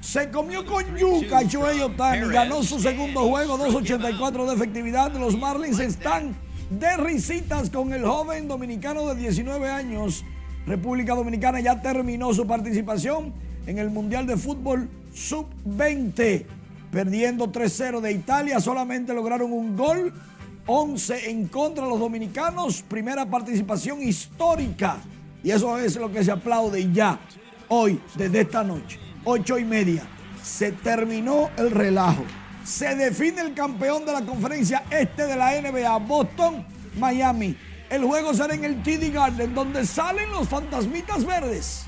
Se 0.00 0.30
comió 0.30 0.66
con 0.66 0.84
yuca 0.96 1.42
Shohei 1.42 1.80
Otani. 1.80 2.28
Ganó 2.30 2.62
su 2.62 2.78
segundo 2.78 3.28
juego, 3.28 3.56
2.84 3.58 4.46
de 4.46 4.54
efectividad. 4.54 5.12
Los 5.14 5.36
Marlins 5.38 5.78
están 5.78 6.34
de 6.68 6.96
risitas 6.98 7.70
con 7.70 7.92
el 7.92 8.04
joven 8.04 8.46
dominicano 8.46 9.08
de 9.08 9.14
19 9.22 9.68
años. 9.70 10.24
República 10.66 11.14
Dominicana 11.14 11.60
ya 11.60 11.80
terminó 11.80 12.32
su 12.34 12.46
participación 12.46 13.32
en 13.66 13.78
el 13.78 13.90
Mundial 13.90 14.26
de 14.26 14.36
Fútbol 14.36 14.88
Sub-20. 15.14 16.44
Perdiendo 16.90 17.50
3-0 17.50 18.00
de 18.00 18.12
Italia, 18.12 18.60
solamente 18.60 19.14
lograron 19.14 19.52
un 19.52 19.76
gol. 19.76 20.12
11 20.66 21.30
en 21.30 21.48
contra 21.48 21.84
de 21.84 21.90
los 21.90 22.00
dominicanos. 22.00 22.82
Primera 22.82 23.26
participación 23.26 24.02
histórica 24.02 24.98
y 25.44 25.50
eso 25.50 25.78
es 25.78 25.94
lo 25.96 26.10
que 26.10 26.24
se 26.24 26.32
aplaude 26.32 26.80
y 26.80 26.92
ya, 26.92 27.20
hoy, 27.68 28.00
desde 28.16 28.40
esta 28.40 28.64
noche, 28.64 28.98
ocho 29.24 29.58
y 29.58 29.64
media, 29.64 30.02
se 30.42 30.72
terminó 30.72 31.50
el 31.58 31.70
relajo. 31.70 32.24
Se 32.64 32.96
define 32.96 33.42
el 33.42 33.52
campeón 33.52 34.06
de 34.06 34.12
la 34.12 34.22
conferencia 34.22 34.84
este 34.90 35.26
de 35.26 35.36
la 35.36 35.60
NBA, 35.60 35.98
Boston, 35.98 36.64
Miami. 36.98 37.54
El 37.90 38.04
juego 38.04 38.32
será 38.32 38.54
en 38.54 38.64
el 38.64 38.82
TD 38.82 39.12
Garden, 39.12 39.54
donde 39.54 39.84
salen 39.84 40.30
los 40.30 40.48
fantasmitas 40.48 41.26
verdes. 41.26 41.84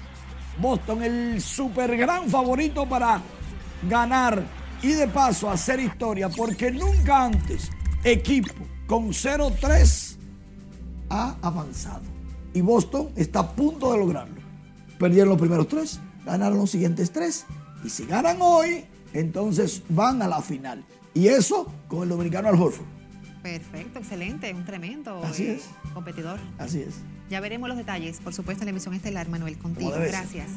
Boston, 0.60 1.02
el 1.02 1.40
super 1.40 1.96
gran 1.96 2.28
favorito 2.28 2.86
para 2.86 3.22
ganar 3.88 4.44
y 4.82 4.88
de 4.88 5.08
paso 5.08 5.50
hacer 5.50 5.80
historia, 5.80 6.28
porque 6.28 6.70
nunca 6.70 7.24
antes 7.24 7.70
equipo 8.04 8.52
con 8.86 9.08
0-3 9.08 10.16
ha 11.08 11.36
avanzado. 11.40 12.15
Y 12.56 12.62
Boston 12.62 13.10
está 13.16 13.40
a 13.40 13.52
punto 13.54 13.92
de 13.92 13.98
lograrlo. 13.98 14.40
Perdieron 14.98 15.28
los 15.28 15.38
primeros 15.38 15.68
tres, 15.68 16.00
ganaron 16.24 16.56
los 16.56 16.70
siguientes 16.70 17.12
tres 17.12 17.44
y 17.84 17.90
si 17.90 18.06
ganan 18.06 18.38
hoy, 18.40 18.86
entonces 19.12 19.82
van 19.90 20.22
a 20.22 20.26
la 20.26 20.40
final. 20.40 20.82
Y 21.12 21.28
eso 21.28 21.70
con 21.86 22.04
el 22.04 22.08
dominicano 22.08 22.48
Al 22.48 22.54
Horford. 22.54 22.86
Perfecto, 23.42 23.98
excelente, 23.98 24.54
un 24.54 24.64
tremendo 24.64 25.22
Así 25.22 25.44
eh, 25.44 25.56
es. 25.56 25.68
competidor. 25.92 26.40
Así 26.56 26.80
es. 26.80 26.94
Ya 27.28 27.40
veremos 27.40 27.68
los 27.68 27.76
detalles, 27.76 28.20
por 28.20 28.32
supuesto, 28.32 28.62
en 28.62 28.68
la 28.68 28.70
emisión 28.70 28.94
estelar, 28.94 29.28
Manuel, 29.28 29.58
contigo. 29.58 29.90
Gracias. 29.90 30.48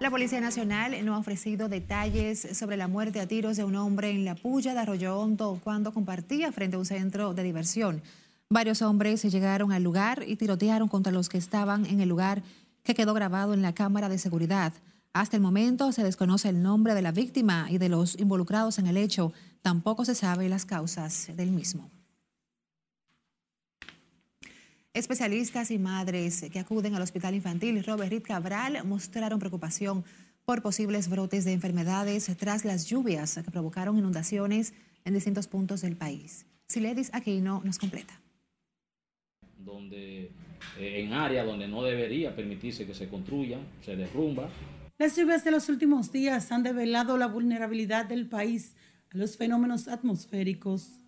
La 0.00 0.10
Policía 0.10 0.40
Nacional 0.42 1.02
no 1.02 1.14
ha 1.14 1.18
ofrecido 1.18 1.70
detalles 1.70 2.46
sobre 2.52 2.76
la 2.76 2.88
muerte 2.88 3.20
a 3.20 3.26
tiros 3.26 3.56
de 3.56 3.64
un 3.64 3.76
hombre 3.76 4.10
en 4.10 4.26
la 4.26 4.34
puya 4.34 4.74
de 4.74 4.80
Arroyo 4.80 5.18
Hondo 5.18 5.58
cuando 5.64 5.94
compartía 5.94 6.52
frente 6.52 6.76
a 6.76 6.78
un 6.78 6.84
centro 6.84 7.32
de 7.32 7.42
diversión. 7.42 8.02
Varios 8.52 8.82
hombres 8.82 9.22
llegaron 9.22 9.72
al 9.72 9.82
lugar 9.82 10.24
y 10.26 10.36
tirotearon 10.36 10.86
contra 10.86 11.10
los 11.10 11.30
que 11.30 11.38
estaban 11.38 11.86
en 11.86 12.00
el 12.00 12.10
lugar 12.10 12.42
que 12.82 12.94
quedó 12.94 13.14
grabado 13.14 13.54
en 13.54 13.62
la 13.62 13.74
cámara 13.74 14.10
de 14.10 14.18
seguridad. 14.18 14.74
Hasta 15.14 15.38
el 15.38 15.42
momento 15.42 15.90
se 15.90 16.04
desconoce 16.04 16.50
el 16.50 16.62
nombre 16.62 16.92
de 16.92 17.00
la 17.00 17.12
víctima 17.12 17.68
y 17.70 17.78
de 17.78 17.88
los 17.88 18.20
involucrados 18.20 18.78
en 18.78 18.88
el 18.88 18.98
hecho. 18.98 19.32
Tampoco 19.62 20.04
se 20.04 20.14
sabe 20.14 20.50
las 20.50 20.66
causas 20.66 21.30
del 21.34 21.50
mismo. 21.50 21.90
Especialistas 24.92 25.70
y 25.70 25.78
madres 25.78 26.44
que 26.52 26.58
acuden 26.58 26.94
al 26.94 27.00
Hospital 27.00 27.34
Infantil 27.34 27.82
Robert 27.82 28.10
Reed 28.10 28.22
Cabral 28.22 28.84
mostraron 28.84 29.38
preocupación 29.38 30.04
por 30.44 30.60
posibles 30.60 31.08
brotes 31.08 31.46
de 31.46 31.54
enfermedades 31.54 32.30
tras 32.36 32.66
las 32.66 32.84
lluvias 32.84 33.34
que 33.34 33.50
provocaron 33.50 33.96
inundaciones 33.96 34.74
en 35.06 35.14
distintos 35.14 35.46
puntos 35.46 35.80
del 35.80 35.96
país. 35.96 36.44
Siledis 36.66 37.08
Aquino 37.14 37.62
nos 37.64 37.78
completa. 37.78 38.21
Donde 39.64 40.30
eh, 40.78 41.00
en 41.00 41.12
áreas 41.12 41.46
donde 41.46 41.68
no 41.68 41.82
debería 41.82 42.34
permitirse 42.34 42.86
que 42.86 42.94
se 42.94 43.08
construyan, 43.08 43.60
se 43.84 43.96
derrumba. 43.96 44.48
Las 44.98 45.16
lluvias 45.16 45.44
de 45.44 45.50
los 45.50 45.68
últimos 45.68 46.12
días 46.12 46.52
han 46.52 46.62
develado 46.62 47.16
la 47.18 47.26
vulnerabilidad 47.26 48.06
del 48.06 48.28
país 48.28 48.76
a 49.12 49.16
los 49.16 49.36
fenómenos 49.36 49.88
atmosféricos. 49.88 51.00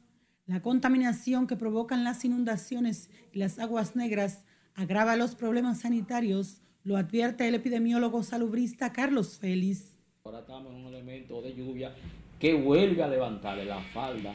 La 0.47 0.61
contaminación 0.61 1.47
que 1.47 1.57
provocan 1.57 2.05
las 2.05 2.25
inundaciones 2.25 3.09
y 3.33 3.38
las 3.38 3.59
aguas 3.59 3.97
negras 3.97 4.45
agrava 4.75 5.17
los 5.17 5.35
problemas 5.35 5.81
sanitarios, 5.81 6.61
lo 6.83 6.97
advierte 6.97 7.49
el 7.49 7.55
epidemiólogo 7.55 8.23
salubrista 8.23 8.93
Carlos 8.93 9.38
Félix. 9.38 9.97
Ahora 10.25 10.40
estamos 10.40 10.75
en 10.75 10.85
un 10.85 10.87
elemento 10.93 11.40
de 11.40 11.55
lluvia 11.55 11.95
que 12.38 12.55
vuelve 12.55 13.03
a 13.03 13.09
levantarle 13.09 13.64
la 13.64 13.81
falda 13.81 14.35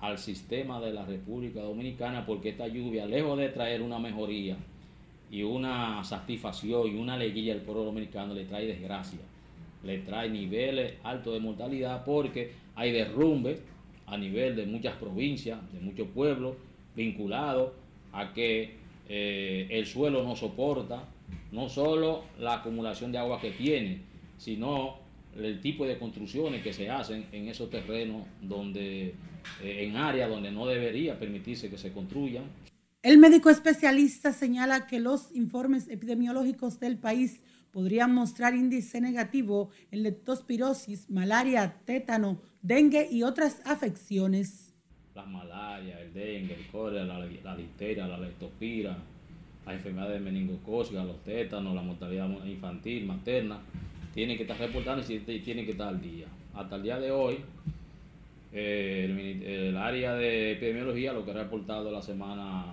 al 0.00 0.18
sistema 0.18 0.80
de 0.80 0.92
la 0.92 1.04
República 1.04 1.60
Dominicana 1.60 2.24
porque 2.24 2.50
esta 2.50 2.66
lluvia, 2.66 3.06
lejos 3.06 3.38
de 3.38 3.48
traer 3.48 3.82
una 3.82 3.98
mejoría 3.98 4.56
y 5.30 5.42
una 5.42 6.02
satisfacción 6.04 6.88
y 6.88 6.98
una 6.98 7.14
alegría 7.14 7.54
al 7.54 7.60
pueblo 7.60 7.84
dominicano, 7.84 8.34
le 8.34 8.44
trae 8.44 8.66
desgracia, 8.66 9.20
le 9.84 9.98
trae 9.98 10.28
niveles 10.28 10.94
altos 11.02 11.34
de 11.34 11.40
mortalidad 11.40 12.04
porque 12.04 12.52
hay 12.74 12.92
derrumbe 12.92 13.60
a 14.06 14.16
nivel 14.16 14.56
de 14.56 14.66
muchas 14.66 14.96
provincias, 14.96 15.58
de 15.72 15.80
muchos 15.80 16.08
pueblos, 16.08 16.56
vinculados 16.96 17.72
a 18.12 18.32
que 18.32 18.74
eh, 19.08 19.66
el 19.70 19.86
suelo 19.86 20.22
no 20.24 20.34
soporta 20.34 21.04
no 21.52 21.68
solo 21.68 22.24
la 22.38 22.54
acumulación 22.54 23.12
de 23.12 23.18
agua 23.18 23.40
que 23.40 23.50
tiene, 23.50 24.00
sino 24.38 24.99
el 25.36 25.60
tipo 25.60 25.86
de 25.86 25.98
construcciones 25.98 26.62
que 26.62 26.72
se 26.72 26.90
hacen 26.90 27.26
en 27.32 27.48
esos 27.48 27.70
terrenos 27.70 28.26
donde, 28.42 29.14
eh, 29.62 29.84
en 29.84 29.96
áreas 29.96 30.28
donde 30.28 30.50
no 30.50 30.66
debería 30.66 31.18
permitirse 31.18 31.70
que 31.70 31.78
se 31.78 31.92
construyan. 31.92 32.44
El 33.02 33.18
médico 33.18 33.48
especialista 33.48 34.32
señala 34.32 34.86
que 34.86 35.00
los 35.00 35.34
informes 35.34 35.88
epidemiológicos 35.88 36.80
del 36.80 36.98
país 36.98 37.42
podrían 37.70 38.14
mostrar 38.14 38.54
índice 38.54 39.00
negativo 39.00 39.70
en 39.90 40.02
leptospirosis, 40.02 41.08
malaria, 41.08 41.80
tétano, 41.84 42.42
dengue 42.62 43.08
y 43.10 43.22
otras 43.22 43.62
afecciones. 43.64 44.74
La 45.14 45.24
malaria, 45.24 46.00
el 46.00 46.12
dengue, 46.12 46.54
el 46.54 46.66
cólera, 46.66 47.04
la, 47.04 47.26
la 47.42 47.56
difteria, 47.56 48.06
la 48.06 48.18
leptospira, 48.18 48.98
las 49.64 49.74
enfermedades 49.74 50.20
meningocócicas, 50.20 51.06
los 51.06 51.22
tétanos, 51.24 51.74
la 51.74 51.82
mortalidad 51.82 52.28
infantil, 52.44 53.06
materna, 53.06 53.60
tienen 54.14 54.36
que 54.36 54.42
estar 54.42 54.58
reportando 54.58 55.04
y 55.08 55.18
tienen 55.40 55.64
que 55.64 55.72
estar 55.72 55.88
al 55.88 56.00
día. 56.00 56.26
Hasta 56.54 56.76
el 56.76 56.82
día 56.82 56.98
de 56.98 57.10
hoy, 57.10 57.38
eh, 58.52 59.68
el, 59.68 59.76
área 59.76 60.14
de 60.14 60.52
epidemiología 60.52 61.12
lo 61.12 61.24
que 61.24 61.30
ha 61.30 61.34
reportado 61.34 61.90
la 61.90 62.02
semana 62.02 62.64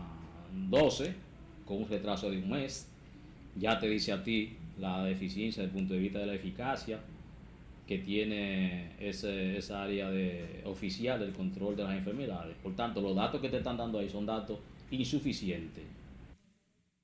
12, 0.69 1.13
con 1.65 1.77
un 1.83 1.89
retraso 1.89 2.29
de 2.31 2.37
un 2.37 2.49
mes, 2.49 2.89
ya 3.55 3.79
te 3.79 3.87
dice 3.87 4.11
a 4.11 4.23
ti 4.23 4.53
la 4.79 5.03
deficiencia 5.03 5.63
desde 5.63 5.75
el 5.75 5.79
punto 5.79 5.93
de 5.93 5.99
vista 5.99 6.19
de 6.19 6.25
la 6.25 6.33
eficacia 6.33 6.99
que 7.87 7.99
tiene 7.99 8.91
esa 8.99 9.83
área 9.83 10.09
de, 10.11 10.61
oficial 10.65 11.19
del 11.19 11.31
control 11.31 11.75
de 11.75 11.83
las 11.83 11.93
enfermedades. 11.93 12.55
Por 12.61 12.75
tanto, 12.75 12.99
los 12.99 13.15
datos 13.15 13.39
que 13.39 13.49
te 13.49 13.57
están 13.57 13.77
dando 13.77 13.99
ahí 13.99 14.09
son 14.09 14.25
datos 14.25 14.59
insuficientes. 14.91 15.83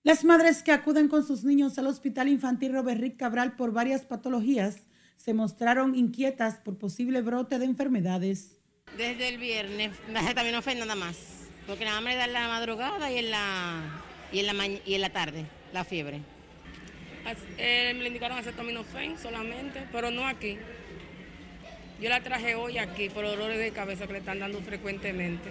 Las 0.04 0.26
madres 0.26 0.64
que 0.64 0.74
acuden 0.74 1.08
con 1.08 1.26
sus 1.26 1.46
niños 1.46 1.78
al 1.80 1.88
Hospital 1.88 2.28
Infantil 2.28 2.74
Robert 2.74 3.00
Rick 3.00 3.16
Cabral 3.16 3.56
por 3.56 3.72
varias 3.72 4.04
patologías 4.04 4.84
se 5.16 5.34
mostraron 5.34 5.96
inquietas 5.96 6.56
por 6.56 6.78
posible 6.78 7.22
brote 7.22 7.58
de 7.58 7.64
enfermedades. 7.64 8.58
Desde 8.98 9.30
el 9.30 9.38
viernes, 9.38 9.92
también 10.36 10.52
no 10.52 10.62
fue 10.62 10.76
nada 10.76 10.96
más, 10.96 11.48
porque 11.66 11.86
nada 11.86 12.02
más 12.02 12.04
me 12.04 12.16
da 12.18 12.26
en 12.26 12.34
la 12.34 12.50
madrugada 12.50 13.10
y 13.14 13.20
en 13.20 13.32
la, 13.32 13.80
y 14.34 14.40
en 14.40 14.48
la, 14.48 14.68
y 14.68 14.94
en 14.94 15.00
la 15.02 15.10
tarde, 15.10 15.46
la 15.72 15.86
fiebre. 15.86 16.20
Eh, 17.58 17.94
me 17.96 18.02
le 18.02 18.08
indicaron 18.08 18.38
acetaminofén 18.38 19.18
solamente, 19.18 19.88
pero 19.94 20.12
no 20.12 20.28
aquí. 20.28 20.58
Yo 22.02 22.10
la 22.10 22.22
traje 22.22 22.56
hoy 22.56 22.78
aquí 22.78 23.08
por 23.08 23.24
dolores 23.24 23.58
de 23.58 23.72
cabeza 23.72 24.06
que 24.06 24.12
le 24.12 24.20
están 24.20 24.40
dando 24.40 24.60
frecuentemente. 24.60 25.50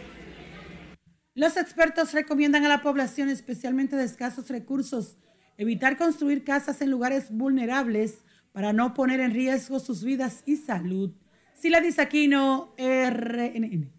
Los 1.34 1.56
expertos 1.56 2.12
recomiendan 2.12 2.66
a 2.66 2.68
la 2.68 2.82
población, 2.82 3.30
especialmente 3.30 3.96
de 3.96 4.04
escasos 4.04 4.48
recursos, 4.48 5.16
evitar 5.56 5.96
construir 5.96 6.44
casas 6.44 6.82
en 6.82 6.90
lugares 6.90 7.30
vulnerables 7.30 8.18
para 8.52 8.74
no 8.74 8.92
poner 8.92 9.20
en 9.20 9.30
riesgo 9.30 9.80
sus 9.80 10.04
vidas 10.04 10.42
y 10.44 10.56
salud. 10.56 11.10
Sila 11.54 11.80
Aquino, 11.98 12.74
RNN. 12.76 13.90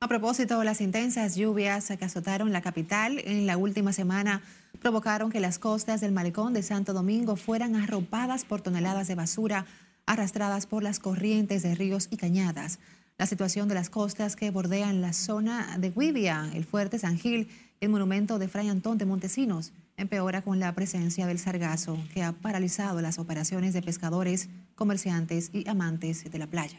A 0.00 0.08
propósito, 0.08 0.64
las 0.64 0.80
intensas 0.80 1.36
lluvias 1.36 1.92
que 1.98 2.04
azotaron 2.04 2.50
la 2.50 2.62
capital 2.62 3.18
en 3.18 3.46
la 3.46 3.58
última 3.58 3.92
semana 3.92 4.42
provocaron 4.80 5.30
que 5.30 5.40
las 5.40 5.58
costas 5.58 6.00
del 6.00 6.12
malecón 6.12 6.54
de 6.54 6.62
Santo 6.62 6.94
Domingo 6.94 7.36
fueran 7.36 7.76
arropadas 7.76 8.46
por 8.46 8.62
toneladas 8.62 9.08
de 9.08 9.16
basura 9.16 9.66
arrastradas 10.06 10.66
por 10.66 10.82
las 10.82 10.98
corrientes 10.98 11.62
de 11.62 11.74
ríos 11.74 12.08
y 12.10 12.16
cañadas. 12.16 12.78
La 13.18 13.26
situación 13.26 13.66
de 13.68 13.74
las 13.74 13.90
costas 13.90 14.36
que 14.36 14.50
bordean 14.52 15.00
la 15.00 15.12
zona 15.12 15.76
de 15.78 15.90
Guivia, 15.90 16.48
el 16.54 16.64
Fuerte 16.64 16.98
San 17.00 17.18
Gil 17.18 17.48
el 17.80 17.88
monumento 17.90 18.38
de 18.38 18.48
Fray 18.48 18.68
Antón 18.68 18.96
de 18.98 19.06
Montesinos 19.06 19.72
empeora 19.96 20.42
con 20.42 20.60
la 20.60 20.72
presencia 20.74 21.26
del 21.26 21.38
sargazo 21.40 21.98
que 22.14 22.22
ha 22.22 22.30
paralizado 22.32 23.00
las 23.00 23.18
operaciones 23.18 23.74
de 23.74 23.82
pescadores, 23.82 24.48
comerciantes 24.76 25.50
y 25.52 25.68
amantes 25.68 26.30
de 26.30 26.38
la 26.38 26.46
playa. 26.46 26.78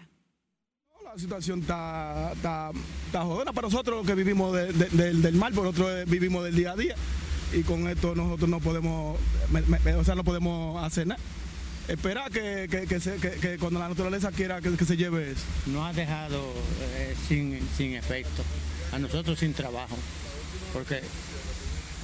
La 1.04 1.18
situación 1.18 1.60
está, 1.62 2.72
jodida 3.14 3.52
para 3.52 3.68
nosotros 3.68 4.06
que 4.06 4.16
vivimos 4.16 4.54
de- 4.54 4.72
de- 4.72 4.90
del, 4.90 5.22
del 5.22 5.36
mar, 5.36 5.54
nosotros 5.54 6.06
vivimos 6.08 6.44
del 6.46 6.56
día 6.56 6.72
a 6.72 6.76
día 6.78 6.96
y 7.54 7.64
con 7.64 7.88
esto 7.90 8.16
nosotros 8.16 8.50
no 8.50 8.60
podemos, 8.62 9.18
o 9.98 10.04
sea, 10.06 10.16
no 10.16 10.24
podemos 10.24 10.82
hacer 10.84 11.08
nada. 11.08 11.20
Esperar 11.90 12.30
que, 12.32 12.68
que- 12.70 13.40
que 13.42 13.58
cuando 13.58 13.80
la 13.80 13.90
naturaleza 13.90 14.32
quiera 14.32 14.62
que, 14.62 14.86
se 14.86 14.96
lleve 14.96 15.32
eso. 15.32 15.42
no 15.66 15.84
ha 15.86 15.92
dejado 15.92 16.54
eh, 16.96 17.16
sin, 17.28 17.68
sin 17.76 17.96
efecto, 17.96 18.44
a 18.92 19.00
nosotros 19.00 19.40
sin 19.40 19.54
trabajo, 19.54 19.98
porque 20.72 20.98
eh, 20.98 21.02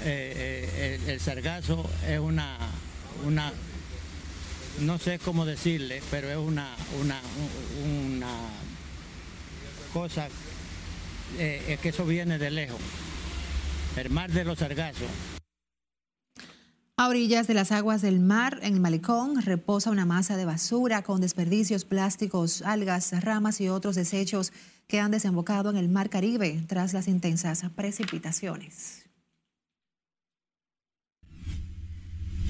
eh, 0.04 1.00
el, 1.06 1.10
el 1.12 1.20
sargazo 1.20 1.88
es 2.08 2.18
una, 2.20 2.58
una, 3.26 3.54
no 4.80 4.98
sé 4.98 5.20
cómo 5.20 5.46
decirle, 5.46 6.02
pero 6.10 6.32
es 6.32 6.38
una, 6.38 6.76
una, 7.00 7.22
una 8.18 8.28
cosa, 9.94 10.28
es 11.38 11.80
que 11.80 11.90
eso 11.90 12.06
viene 12.06 12.40
de 12.40 12.50
lejos, 12.50 12.80
el 13.98 14.10
mar 14.10 14.32
de 14.32 14.46
los 14.46 14.58
sargazos. 14.58 15.10
A 16.98 17.10
orillas 17.10 17.46
de 17.46 17.54
las 17.54 17.74
aguas 17.74 18.02
del 18.02 18.22
mar, 18.22 18.60
en 18.62 18.76
el 18.76 18.80
malecón, 18.80 19.42
reposa 19.42 19.92
una 19.92 20.06
masa 20.06 20.38
de 20.38 20.46
basura 20.46 21.02
con 21.02 21.20
desperdicios 21.20 21.84
plásticos, 21.84 22.62
algas, 22.62 23.12
ramas 23.22 23.60
y 23.60 23.68
otros 23.68 23.96
desechos 23.96 24.54
que 24.88 25.02
han 25.02 25.12
desembocado 25.12 25.70
en 25.70 25.76
el 25.76 25.90
mar 25.90 26.10
Caribe 26.10 26.64
tras 26.68 26.94
las 26.94 27.10
intensas 27.10 27.64
precipitaciones. 27.76 29.04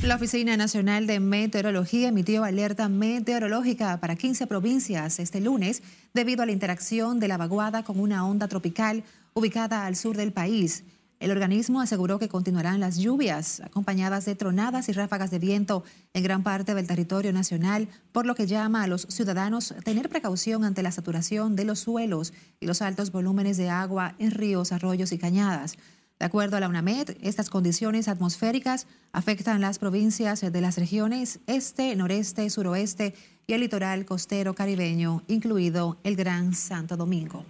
La 0.04 0.14
Oficina 0.18 0.56
Nacional 0.58 1.08
de 1.08 1.20
Meteorología 1.20 2.10
emitió 2.10 2.44
alerta 2.44 2.88
meteorológica 2.88 4.00
para 4.00 4.16
15 4.16 4.46
provincias 4.46 5.18
este 5.18 5.42
lunes 5.42 5.82
debido 6.14 6.44
a 6.44 6.46
la 6.46 6.52
interacción 6.52 7.20
de 7.20 7.30
la 7.30 7.38
vaguada 7.38 7.84
con 7.84 8.00
una 8.00 8.28
onda 8.28 8.48
tropical 8.48 9.04
ubicada 9.34 9.88
al 9.88 9.96
sur 9.96 10.16
del 10.16 10.32
país. 10.32 10.84
El 11.20 11.32
organismo 11.32 11.80
aseguró 11.80 12.20
que 12.20 12.28
continuarán 12.28 12.82
las 12.82 12.98
lluvias, 12.98 13.62
acompañadas 13.62 14.26
de 14.26 14.36
tronadas 14.36 14.90
y 14.90 14.92
ráfagas 14.92 15.32
de 15.32 15.40
viento 15.40 15.84
en 16.14 16.24
gran 16.24 16.44
parte 16.44 16.76
del 16.76 16.88
territorio 16.88 17.32
nacional, 17.32 17.88
por 18.12 18.26
lo 18.26 18.36
que 18.36 18.48
llama 18.48 18.84
a 18.84 18.88
los 18.88 19.08
ciudadanos 19.10 19.74
tener 19.86 20.10
precaución 20.10 20.66
ante 20.66 20.84
la 20.84 20.92
saturación 20.92 21.56
de 21.56 21.64
los 21.64 21.80
suelos 21.80 22.34
y 22.60 22.66
los 22.66 22.82
altos 22.82 23.12
volúmenes 23.12 23.56
de 23.56 23.70
agua 23.70 24.16
en 24.20 24.32
ríos, 24.32 24.74
arroyos 24.74 25.14
y 25.14 25.18
cañadas. 25.18 25.78
De 26.20 26.26
acuerdo 26.26 26.58
a 26.58 26.60
la 26.60 26.70
UNAMED, 26.70 27.18
estas 27.22 27.50
condiciones 27.50 28.08
atmosféricas 28.08 28.88
afectan 29.12 29.62
las 29.62 29.80
provincias 29.80 30.42
de 30.42 30.62
las 30.62 30.78
regiones 30.78 31.40
este, 31.48 31.96
noreste, 31.96 32.50
suroeste 32.50 33.14
y 33.48 33.54
el 33.54 33.62
litoral 33.62 34.06
costero 34.06 34.54
caribeño, 34.54 35.24
incluido 35.28 35.98
el 36.04 36.16
Gran 36.16 36.54
Santo 36.54 36.98
Domingo. 36.98 37.46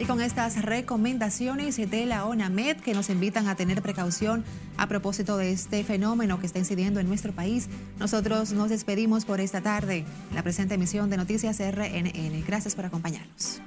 Y 0.00 0.06
con 0.06 0.22
estas 0.22 0.62
recomendaciones 0.62 1.76
de 1.76 2.06
la 2.06 2.24
ONAMED 2.24 2.78
que 2.78 2.94
nos 2.94 3.10
invitan 3.10 3.48
a 3.48 3.54
tener 3.54 3.82
precaución 3.82 4.44
a 4.78 4.86
propósito 4.86 5.36
de 5.36 5.52
este 5.52 5.84
fenómeno 5.84 6.40
que 6.40 6.46
está 6.46 6.58
incidiendo 6.58 7.00
en 7.00 7.06
nuestro 7.06 7.34
país, 7.34 7.68
nosotros 7.98 8.52
nos 8.54 8.70
despedimos 8.70 9.26
por 9.26 9.40
esta 9.40 9.60
tarde 9.60 10.06
la 10.34 10.42
presente 10.42 10.76
emisión 10.76 11.10
de 11.10 11.18
Noticias 11.18 11.58
RNN. 11.58 12.42
Gracias 12.46 12.74
por 12.74 12.86
acompañarnos. 12.86 13.60